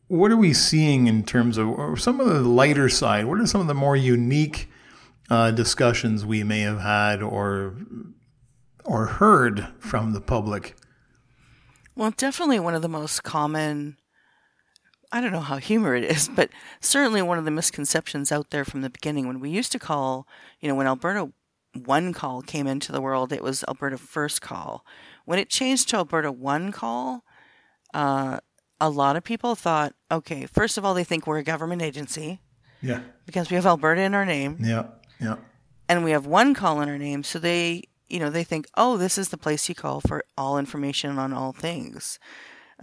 [0.07, 3.25] What are we seeing in terms of some of the lighter side?
[3.25, 4.69] What are some of the more unique
[5.31, 7.75] uh, discussions we may have had or
[8.83, 10.75] or heard from the public
[11.95, 13.97] well, definitely one of the most common,
[15.12, 18.65] I don't know how humor it is, but certainly one of the misconceptions out there
[18.65, 20.27] from the beginning when we used to call,
[20.60, 21.31] you know, when Alberta
[21.73, 24.86] One Call came into the world, it was Alberta First Call.
[25.25, 27.23] When it changed to Alberta One Call,
[27.93, 28.39] uh,
[28.79, 32.41] a lot of people thought, okay, first of all, they think we're a government agency.
[32.81, 32.99] Yeah.
[33.25, 34.58] Because we have Alberta in our name.
[34.60, 34.88] Yeah.
[35.19, 35.38] Yeah.
[35.88, 37.23] And we have one call in our name.
[37.23, 40.58] So they you know, they think, oh, this is the place you call for all
[40.58, 42.20] information on all things.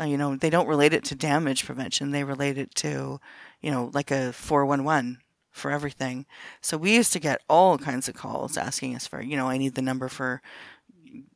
[0.01, 2.11] Uh, you know, they don't relate it to damage prevention.
[2.11, 3.21] They relate it to,
[3.61, 5.19] you know, like a 411
[5.51, 6.25] for everything.
[6.61, 9.59] So we used to get all kinds of calls asking us for, you know, I
[9.59, 10.41] need the number for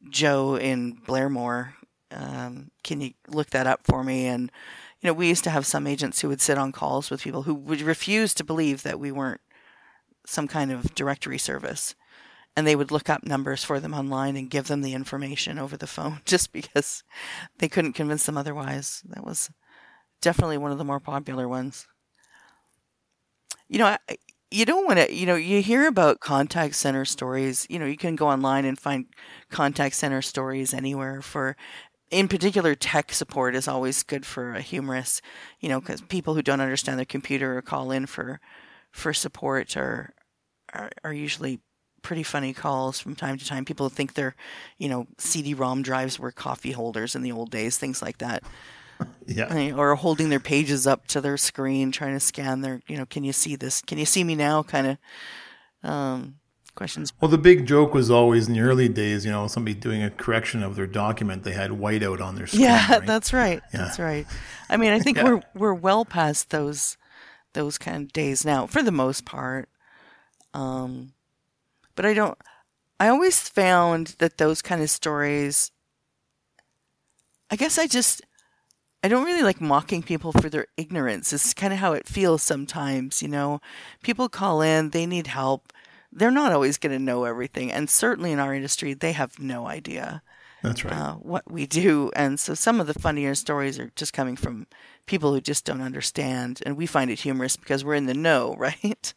[0.09, 1.75] Joe in Blairmore.
[2.11, 4.27] Um, can you look that up for me?
[4.27, 4.51] And,
[5.01, 7.43] you know, we used to have some agents who would sit on calls with people
[7.43, 9.43] who would refuse to believe that we weren't
[10.25, 11.95] some kind of directory service
[12.57, 15.77] and they would look up numbers for them online and give them the information over
[15.77, 17.05] the phone just because
[17.59, 19.03] they couldn't convince them otherwise.
[19.09, 19.51] That was
[20.23, 21.87] definitely one of the more popular ones.
[23.69, 23.97] You know,
[24.51, 27.67] you don't want to, you know, you hear about contact center stories.
[27.69, 29.07] You know, you can go online and find
[29.51, 31.57] contact center stories anywhere for,
[32.11, 35.21] in particular, tech support is always good for a humorous,
[35.61, 38.41] you know, because people who don't understand their computer or call in for,
[38.93, 40.15] for support are,
[40.73, 41.61] are, are usually
[42.07, 43.65] pretty funny calls from time to time.
[43.65, 44.37] People think their,
[44.79, 48.43] you know, CD-ROM drives were coffee holders in the old days, things like that.
[49.27, 49.75] Yeah.
[49.77, 53.25] Or holding their pages up to their screen, trying to scan their, you know, can
[53.25, 53.83] you see this?
[53.83, 54.63] Can you see me now?
[54.63, 56.37] Kind of um,
[56.77, 57.13] questions.
[57.21, 60.09] Well, the big joke was always in the early days, you know, somebody doing a
[60.11, 62.63] correction of their document, they had whiteout on their screen.
[62.63, 63.07] Yeah, right?
[63.13, 63.61] that's right.
[63.75, 63.81] Yeah.
[63.81, 64.27] That's right.
[64.71, 65.25] I mean, I think Yeah.
[65.25, 66.97] we're we're well past those
[67.53, 69.69] those kind of days now, for the most part.
[70.55, 71.13] Um,
[71.97, 72.39] but I don't.
[73.01, 75.73] I always found that those kind of stories.
[77.51, 78.23] I guess I just.
[79.05, 81.33] I don't really like mocking people for their ignorance.
[81.33, 83.61] It's kind of how it feels sometimes, you know.
[84.03, 85.73] People call in, they need help.
[86.13, 89.67] They're not always going to know everything, and certainly in our industry, they have no
[89.69, 90.23] idea
[90.63, 90.93] That's right.
[90.93, 92.11] uh, what we do.
[92.17, 94.67] And so some of the funnier stories are just coming from
[95.07, 96.63] people who just don't understand.
[96.67, 99.15] And we find it humorous because we're in the know, right?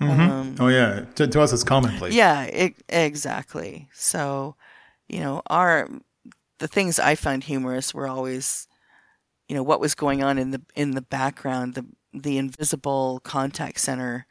[0.00, 1.04] Um, oh, yeah.
[1.16, 2.14] To, to us, it's commonplace.
[2.14, 3.88] yeah, e exactly.
[3.92, 4.56] So,
[5.08, 5.88] you know, our
[6.58, 8.68] the things I find humorous were always,
[9.48, 13.78] you know, what was going on in the in the background, the the invisible contact
[13.80, 14.26] center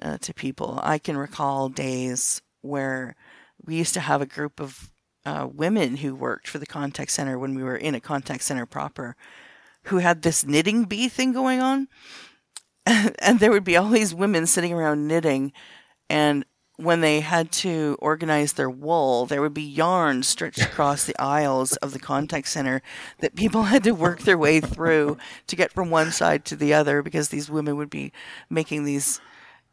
[0.00, 0.80] uh, to people.
[0.82, 3.16] I can recall days where
[3.64, 4.90] we used to have a group of
[5.24, 8.66] uh, women who worked for the contact center when we were in a contact center
[8.66, 9.16] proper,
[9.84, 11.88] who had this knitting bee thing going on,
[12.86, 15.52] and there would be all these women sitting around knitting,
[16.10, 16.44] and
[16.76, 21.76] when they had to organize their wool, there would be yarn stretched across the aisles
[21.76, 22.82] of the contact center
[23.20, 25.16] that people had to work their way through
[25.46, 28.12] to get from one side to the other because these women would be
[28.50, 29.20] making these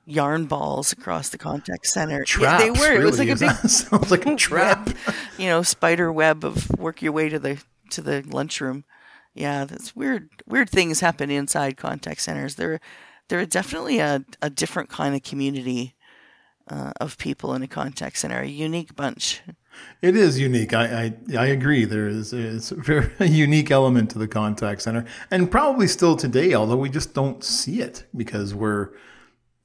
[0.05, 2.23] yarn balls across the contact center.
[2.23, 3.01] Traps, yeah, they were.
[3.01, 4.87] it was like a big Sounds like a trap.
[4.87, 4.97] web,
[5.37, 8.83] you know, spider web of work your way to the to the lunchroom.
[9.33, 10.29] Yeah, that's weird.
[10.47, 12.55] Weird things happen inside contact centers.
[12.55, 12.79] They're
[13.29, 15.95] they're definitely a, a different kind of community
[16.69, 19.41] uh, of people in a contact center, a unique bunch.
[20.01, 20.73] It is unique.
[20.73, 21.85] I, I, I agree.
[21.85, 26.53] There is it's a very unique element to the contact center, and probably still today,
[26.53, 28.89] although we just don't see it because we're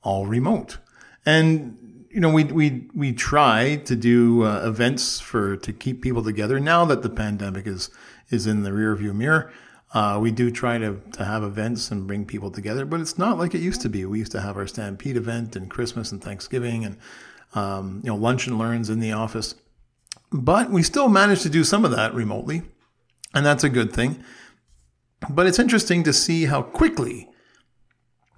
[0.02, 0.78] all remote.
[1.26, 6.22] And you know, we we we try to do uh, events for to keep people
[6.22, 6.60] together.
[6.60, 7.90] Now that the pandemic is
[8.34, 9.52] is in the rearview mirror,
[9.94, 12.84] uh, we do try to to have events and bring people together.
[12.84, 14.04] But it's not like it used to be.
[14.04, 16.98] We used to have our Stampede event and Christmas and Thanksgiving, and
[17.54, 19.54] um, you know, lunch and learns in the office.
[20.32, 22.62] But we still manage to do some of that remotely,
[23.32, 24.22] and that's a good thing.
[25.30, 27.30] But it's interesting to see how quickly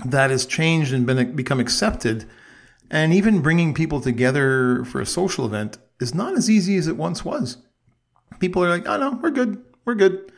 [0.05, 2.27] that has changed and been become accepted,
[2.91, 6.99] and even bringing people together for a social event is not as easy as it
[6.99, 7.57] once was.
[8.41, 10.31] People are like, "Oh no, we're good, we're good."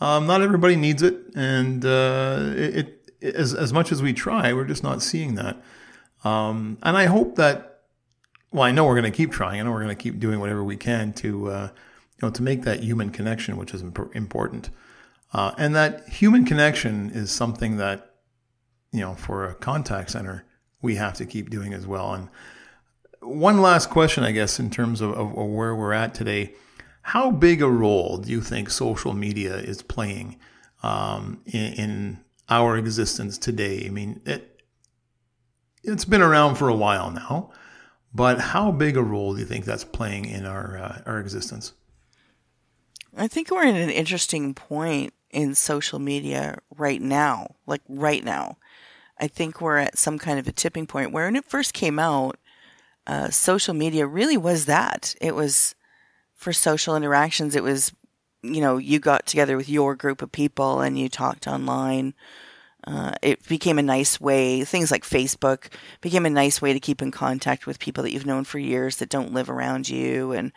[0.00, 4.52] Um, not everybody needs it, and uh, it, it as as much as we try,
[4.52, 5.56] we're just not seeing that.
[6.24, 7.68] Um, and I hope that
[8.52, 9.60] well, I know we're going to keep trying.
[9.60, 11.68] I know we're going to keep doing whatever we can to, uh,
[12.20, 14.70] you know, to make that human connection, which is imp- important.
[15.32, 18.14] Uh, and that human connection is something that,
[18.90, 20.46] you know, for a contact center,
[20.80, 22.14] we have to keep doing as well.
[22.14, 22.28] And
[23.20, 26.54] one last question, I guess, in terms of, of, of where we're at today,
[27.08, 30.38] how big a role do you think social media is playing
[30.82, 32.18] um, in, in
[32.50, 33.84] our existence today?
[33.86, 34.60] I mean, it,
[35.82, 37.50] it's been around for a while now.
[38.12, 41.72] But how big a role do you think that's playing in our uh, our existence?
[43.16, 48.58] I think we're in an interesting point in social media right now, like right now.
[49.18, 51.98] I think we're at some kind of a tipping point where when it first came
[51.98, 52.36] out,
[53.06, 55.14] uh, social media really was that.
[55.22, 55.74] It was
[56.38, 57.54] for social interactions.
[57.54, 57.92] It was,
[58.42, 62.14] you know, you got together with your group of people and you talked online.
[62.86, 64.64] Uh, it became a nice way.
[64.64, 65.66] Things like Facebook
[66.00, 68.96] became a nice way to keep in contact with people that you've known for years
[68.96, 70.52] that don't live around you, and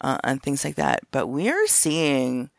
[0.00, 1.00] uh, and things like that.
[1.10, 2.50] But we are seeing,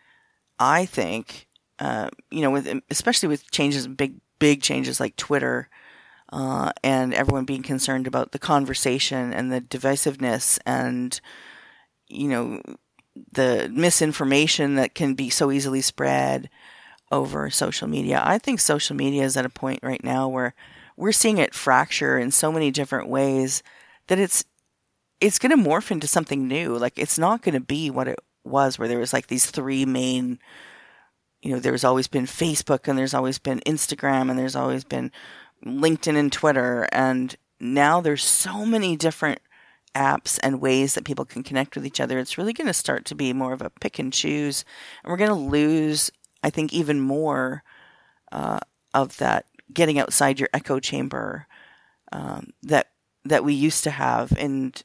[0.60, 1.48] I think,
[1.80, 5.70] uh, you know, with especially with changes, big big changes like Twitter,
[6.32, 11.20] uh, and everyone being concerned about the conversation and the divisiveness and
[12.10, 12.62] you know
[13.34, 16.50] the misinformation that can be so easily spread
[17.12, 18.22] over social media.
[18.24, 20.54] I think social media is at a point right now where
[20.96, 23.64] we're seeing it fracture in so many different ways
[24.08, 24.46] that it's
[25.22, 26.78] it's going to morph into something new.
[26.78, 29.86] Like it's not going to be what it was where there was like these three
[29.86, 30.40] main
[31.42, 35.10] you know, there's always been Facebook and there's always been Instagram and there's always been
[35.66, 39.40] LinkedIn and Twitter and now there's so many different
[39.96, 42.20] apps and ways that people can connect with each other.
[42.20, 44.64] It's really going to start to be more of a pick and choose
[45.04, 46.12] and we're going to lose
[46.44, 47.64] I think even more
[48.32, 48.60] uh,
[48.94, 51.48] of that getting outside your echo chamber
[52.12, 52.88] um, that
[53.26, 54.32] that we used to have.
[54.38, 54.82] And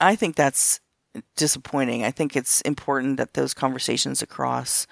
[0.00, 0.80] I think that's
[1.36, 2.04] disappointing.
[2.04, 4.86] I think it's important that those conversations across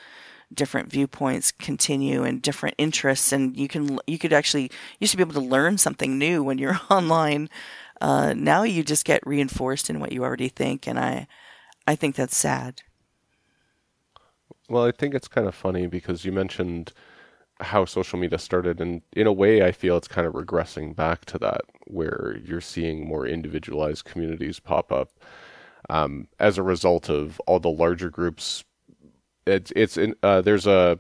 [0.53, 5.23] different viewpoints continue and different interests and you can you could actually used to be
[5.23, 7.49] able to learn something new when you're online
[8.01, 11.27] uh, now you just get reinforced in what you already think and i
[11.87, 12.83] i think that's sad.
[14.69, 16.93] Well i think it's kind of funny because you mentioned
[17.61, 21.25] how social media started and in a way i feel it's kind of regressing back
[21.25, 25.11] to that where you're seeing more individualized communities pop up
[25.91, 28.65] um, as a result of all the larger groups.
[29.47, 30.99] It's it's in, uh, there's a,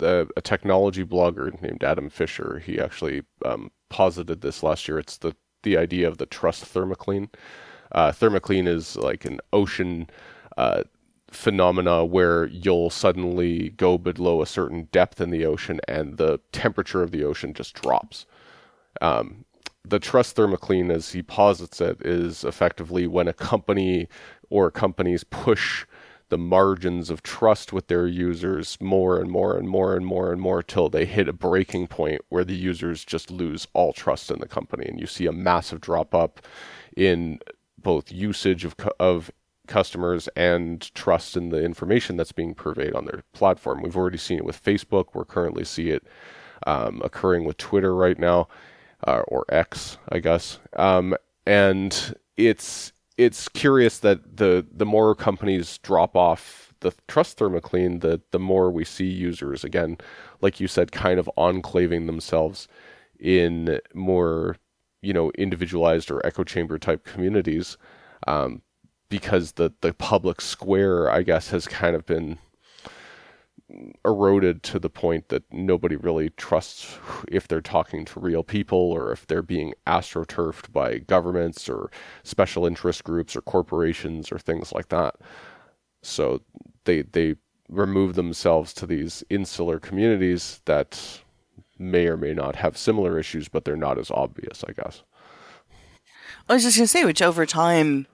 [0.00, 2.58] a, a technology blogger named Adam Fisher.
[2.64, 4.98] He actually um, posited this last year.
[4.98, 7.28] It's the the idea of the trust thermocline
[7.92, 10.08] uh, thermocline is like an ocean
[10.56, 10.82] uh,
[11.30, 17.02] phenomena where you'll suddenly go below a certain depth in the ocean and the temperature
[17.02, 18.26] of the ocean just drops.
[19.00, 19.44] Um,
[19.84, 24.08] the trust thermocline, as he posits it, is effectively when a company
[24.50, 25.86] or companies push
[26.28, 30.40] the margins of trust with their users more and more and more and more and
[30.40, 34.40] more till they hit a breaking point where the users just lose all trust in
[34.40, 36.40] the company and you see a massive drop up
[36.96, 37.38] in
[37.78, 39.30] both usage of of
[39.66, 43.82] customers and trust in the information that's being purveyed on their platform.
[43.82, 45.06] We've already seen it with Facebook.
[45.12, 46.06] We're currently see it
[46.66, 48.48] um, occurring with Twitter right now,
[49.06, 50.58] uh, or X, I guess.
[50.74, 51.14] Um,
[51.46, 58.20] and it's it's curious that the the more companies drop off the trust thermocline, the
[58.30, 59.98] the more we see users again,
[60.40, 62.68] like you said, kind of enclaving themselves
[63.18, 64.56] in more
[65.02, 67.76] you know individualized or echo chamber type communities.
[68.26, 68.62] Um,
[69.08, 72.38] because the the public square, I guess, has kind of been
[74.04, 76.98] eroded to the point that nobody really trusts
[77.28, 81.90] if they're talking to real people or if they're being astroturfed by governments or
[82.22, 85.16] special interest groups or corporations or things like that.
[86.02, 86.42] So
[86.84, 87.36] they they
[87.68, 91.20] remove themselves to these insular communities that
[91.78, 95.02] may or may not have similar issues, but they're not as obvious, I guess.
[96.48, 98.06] I was just going to say, which over time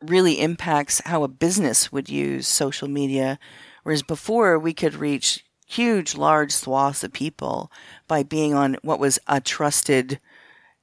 [0.00, 3.38] really impacts how a business would use social media.
[3.82, 7.70] Whereas before, we could reach huge, large swaths of people
[8.06, 10.20] by being on what was a trusted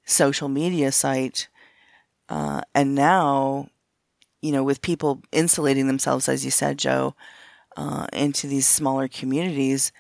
[0.06, 1.47] social media site.
[2.28, 3.70] Uh, and now,
[4.41, 7.16] you know, with people insulating themselves, as you said, Joe,
[7.78, 9.91] uh, into these smaller communities,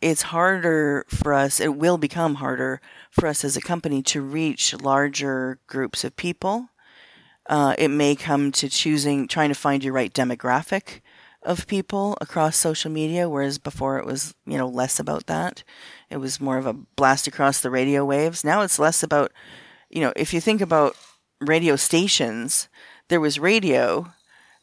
[0.00, 2.80] it's harder for us, it will become harder
[3.10, 6.70] for us as a company to reach larger groups of people
[7.50, 11.00] uh, it may come to choosing, trying to find your right demographic
[11.42, 15.62] of people across social media, whereas before it was, you know, less about that.
[16.10, 18.44] It was more of a blast across the radio waves.
[18.44, 19.32] Now it's less about,
[19.88, 20.96] you know, if you think about
[21.40, 22.68] radio stations,
[23.08, 24.12] there was radio,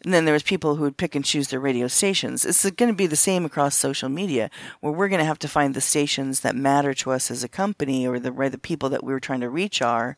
[0.04, 2.46] and then there was people who would pick and choose their radio stations.
[2.46, 5.48] It's going to be the same across social media, where we're going to have to
[5.48, 8.90] find the stations that matter to us as a company or the where the people
[8.90, 10.16] that we are trying to reach are,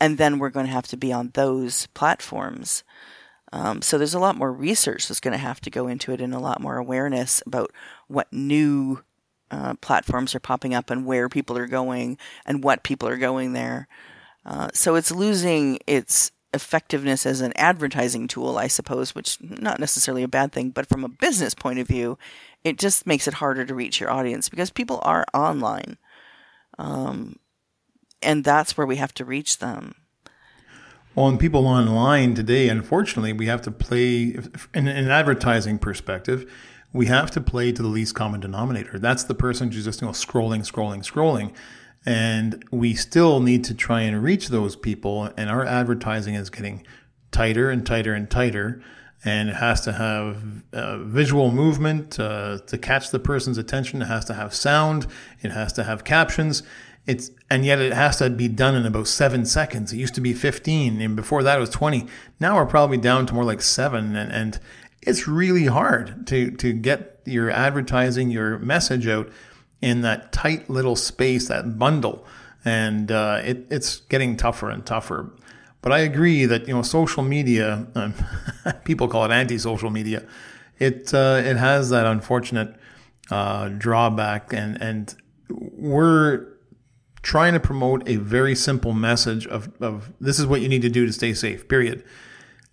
[0.00, 2.84] and then we're going to have to be on those platforms.
[3.52, 6.20] Um, so there's a lot more research that's going to have to go into it
[6.20, 7.70] and a lot more awareness about
[8.06, 9.02] what new
[9.50, 13.54] uh, platforms are popping up and where people are going and what people are going
[13.54, 13.88] there.
[14.44, 20.22] Uh, so it's losing its effectiveness as an advertising tool, I suppose, which not necessarily
[20.22, 22.18] a bad thing, but from a business point of view,
[22.64, 25.98] it just makes it harder to reach your audience because people are online.
[26.78, 27.36] Um,
[28.22, 29.94] and that's where we have to reach them.
[31.18, 34.38] Well, people online today, unfortunately, we have to play
[34.72, 36.48] in, in an advertising perspective.
[36.92, 39.00] We have to play to the least common denominator.
[39.00, 41.52] That's the person who's just you know scrolling, scrolling, scrolling,
[42.06, 45.32] and we still need to try and reach those people.
[45.36, 46.86] And our advertising is getting
[47.32, 48.80] tighter and tighter and tighter
[49.24, 54.02] and it has to have uh, visual movement uh, to catch the person's attention.
[54.02, 55.08] It has to have sound.
[55.42, 56.62] It has to have captions.
[57.08, 59.94] It's and yet it has to be done in about seven seconds.
[59.94, 62.06] It used to be 15, and before that it was 20.
[62.38, 64.60] Now we're probably down to more like seven, and, and
[65.00, 69.30] it's really hard to to get your advertising, your message out
[69.80, 72.26] in that tight little space, that bundle,
[72.62, 75.30] and uh, it, it's getting tougher and tougher.
[75.80, 78.12] But I agree that you know social media, um,
[78.84, 80.26] people call it anti-social media.
[80.78, 82.76] It uh, it has that unfortunate
[83.30, 85.14] uh, drawback, and and
[85.48, 86.57] we're
[87.28, 90.88] trying to promote a very simple message of, of this is what you need to
[90.88, 92.02] do to stay safe, period.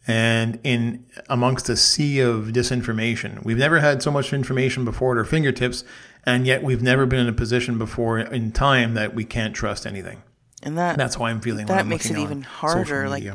[0.08, 5.18] And in amongst a sea of disinformation, we've never had so much information before at
[5.18, 5.84] our fingertips,
[6.26, 9.86] and yet we've never been in a position before in time that we can't trust
[9.86, 10.24] anything.
[10.64, 13.26] And that That's why I'm feeling that I'm makes it even harder, like,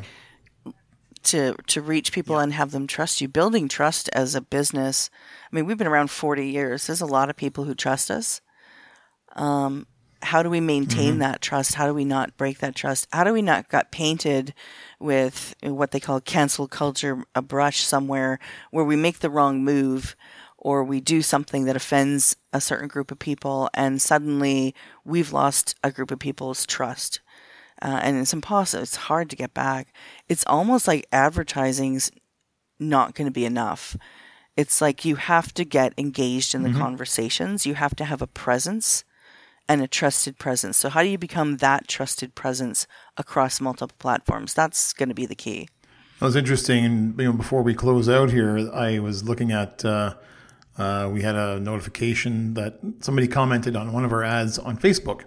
[1.25, 3.27] to to reach people and have them trust you.
[3.27, 5.11] Building trust as a business.
[5.51, 6.87] I mean, we've been around 40 years.
[6.87, 8.41] There's a lot of people who trust us.
[9.35, 9.85] Um,
[10.23, 11.75] how do we maintain that trust?
[11.75, 13.07] How do we not break that trust?
[13.11, 14.53] How do we not get painted
[14.99, 18.39] with what they call cancel culture, a brush somewhere
[18.71, 20.15] where we make the wrong move
[20.57, 25.75] or we do something that offends a certain group of people and suddenly we've lost
[25.83, 27.19] a group of people's trust
[27.81, 28.83] uh, and it's impossible.
[28.83, 29.91] It's hard to get back.
[30.29, 32.11] It's almost like advertising's
[32.79, 33.97] not going to be enough.
[34.55, 37.65] It's like you have to get engaged in the conversations.
[37.65, 39.03] You have to have a presence
[39.71, 40.75] and a trusted presence.
[40.75, 44.53] So how do you become that trusted presence across multiple platforms?
[44.53, 45.69] That's going to be the key.
[46.19, 46.83] That was interesting.
[46.83, 49.83] And you know, before we close out here, I was looking at.
[49.85, 50.15] Uh,
[50.77, 55.23] uh, we had a notification that somebody commented on one of our ads on Facebook,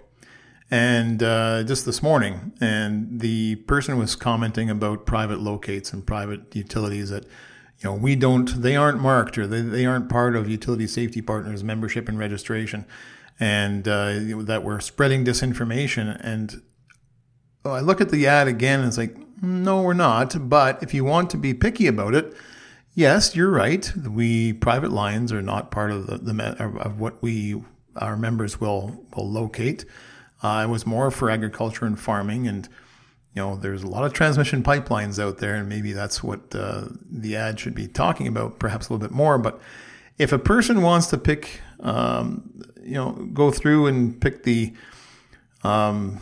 [0.71, 6.55] and uh, just this morning, and the person was commenting about private locates and private
[6.55, 7.25] utilities that.
[7.81, 11.21] You know, we don't, they aren't marked or they, they aren't part of Utility Safety
[11.21, 12.87] Partners membership and registration,
[13.41, 14.15] and uh,
[14.45, 16.19] that we're spreading disinformation.
[16.21, 16.63] And
[17.67, 20.49] Oh, I look at the ad again and it's like, no, we're not.
[20.49, 22.35] But if you want to be picky about it,
[22.95, 23.91] yes, you're right.
[23.97, 27.63] We private lines are not part of the, the of what we
[27.97, 29.87] our members will will locate.
[30.43, 32.69] Uh, it was more for agriculture and farming, and
[33.35, 36.85] you know, there's a lot of transmission pipelines out there, and maybe that's what uh,
[37.11, 39.39] the ad should be talking about, perhaps a little bit more.
[39.39, 39.59] But
[40.19, 44.73] if a person wants to pick, um, you know, go through and pick the
[45.63, 46.21] um,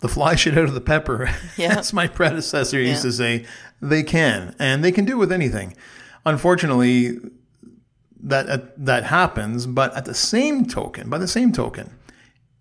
[0.00, 1.30] the fly shit out of the pepper.
[1.56, 1.78] Yeah.
[1.78, 3.10] As my predecessor used Yeah.
[3.10, 3.46] to say,
[3.80, 5.74] they can, and they can do with anything.
[6.26, 7.18] Unfortunately,
[8.22, 11.90] that uh, that happens, but at the same token, by the same token,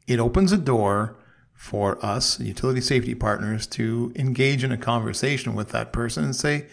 [0.07, 1.17] it opens a door
[1.53, 6.67] for us, utility safety partners, to engage in a conversation with that person and say,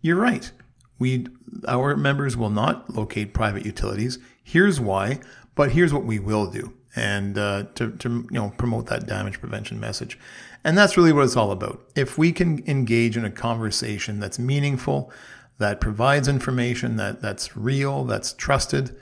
[0.00, 0.50] "You're right.
[0.98, 1.26] We
[1.68, 4.18] our members will not locate private utilities.
[4.46, 5.18] Here's why,
[5.56, 9.40] but here's what we will do." And uh, to, to you know promote that damage
[9.40, 10.16] prevention message,
[10.62, 11.80] and that's really what it's all about.
[11.96, 15.10] If we can engage in a conversation that's meaningful,
[15.58, 18.96] that provides information that that's real, that's trusted,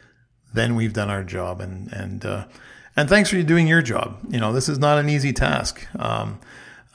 [0.55, 1.61] then we've done our job.
[1.61, 2.47] And and uh,
[2.97, 4.19] and thanks for you doing your job.
[4.31, 5.87] You know this is not an easy task.
[5.99, 6.41] Um,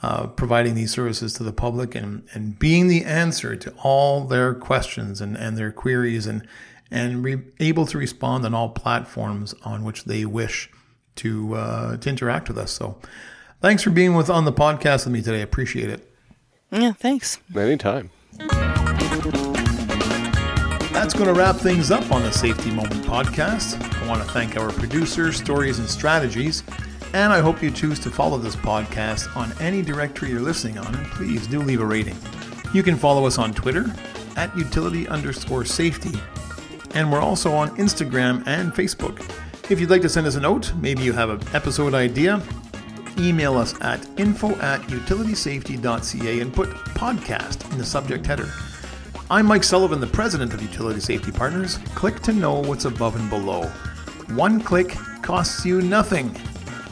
[0.02, 4.54] uh, providing these services to the public and, and being the answer to all their
[4.54, 6.46] questions and, and their queries and
[6.90, 10.70] and re- able to respond on all platforms on which they wish
[11.16, 12.72] to uh, to interact with us.
[12.72, 12.98] So,
[13.60, 15.38] thanks for being with on the podcast with me today.
[15.38, 16.12] I appreciate it.
[16.70, 17.38] Yeah, thanks.
[17.56, 18.10] Anytime.
[20.92, 23.80] That's going to wrap things up on the Safety Moment podcast.
[24.02, 26.62] I want to thank our producers, Stories and Strategies,
[27.14, 30.94] and I hope you choose to follow this podcast on any directory you're listening on,
[30.94, 32.16] and please do leave a rating.
[32.74, 33.86] You can follow us on Twitter
[34.36, 36.12] at utility underscore safety,
[36.94, 39.18] and we're also on Instagram and Facebook.
[39.70, 42.42] If you'd like to send us a note, maybe you have an episode idea,
[43.18, 48.48] email us at info at utilitysafety.ca and put podcast in the subject header.
[49.30, 51.78] I'm Mike Sullivan, the president of Utility Safety Partners.
[51.94, 53.62] Click to know what's above and below.
[54.34, 56.36] One click costs you nothing.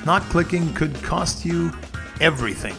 [0.06, 1.72] Not clicking could cost you
[2.20, 2.76] everything.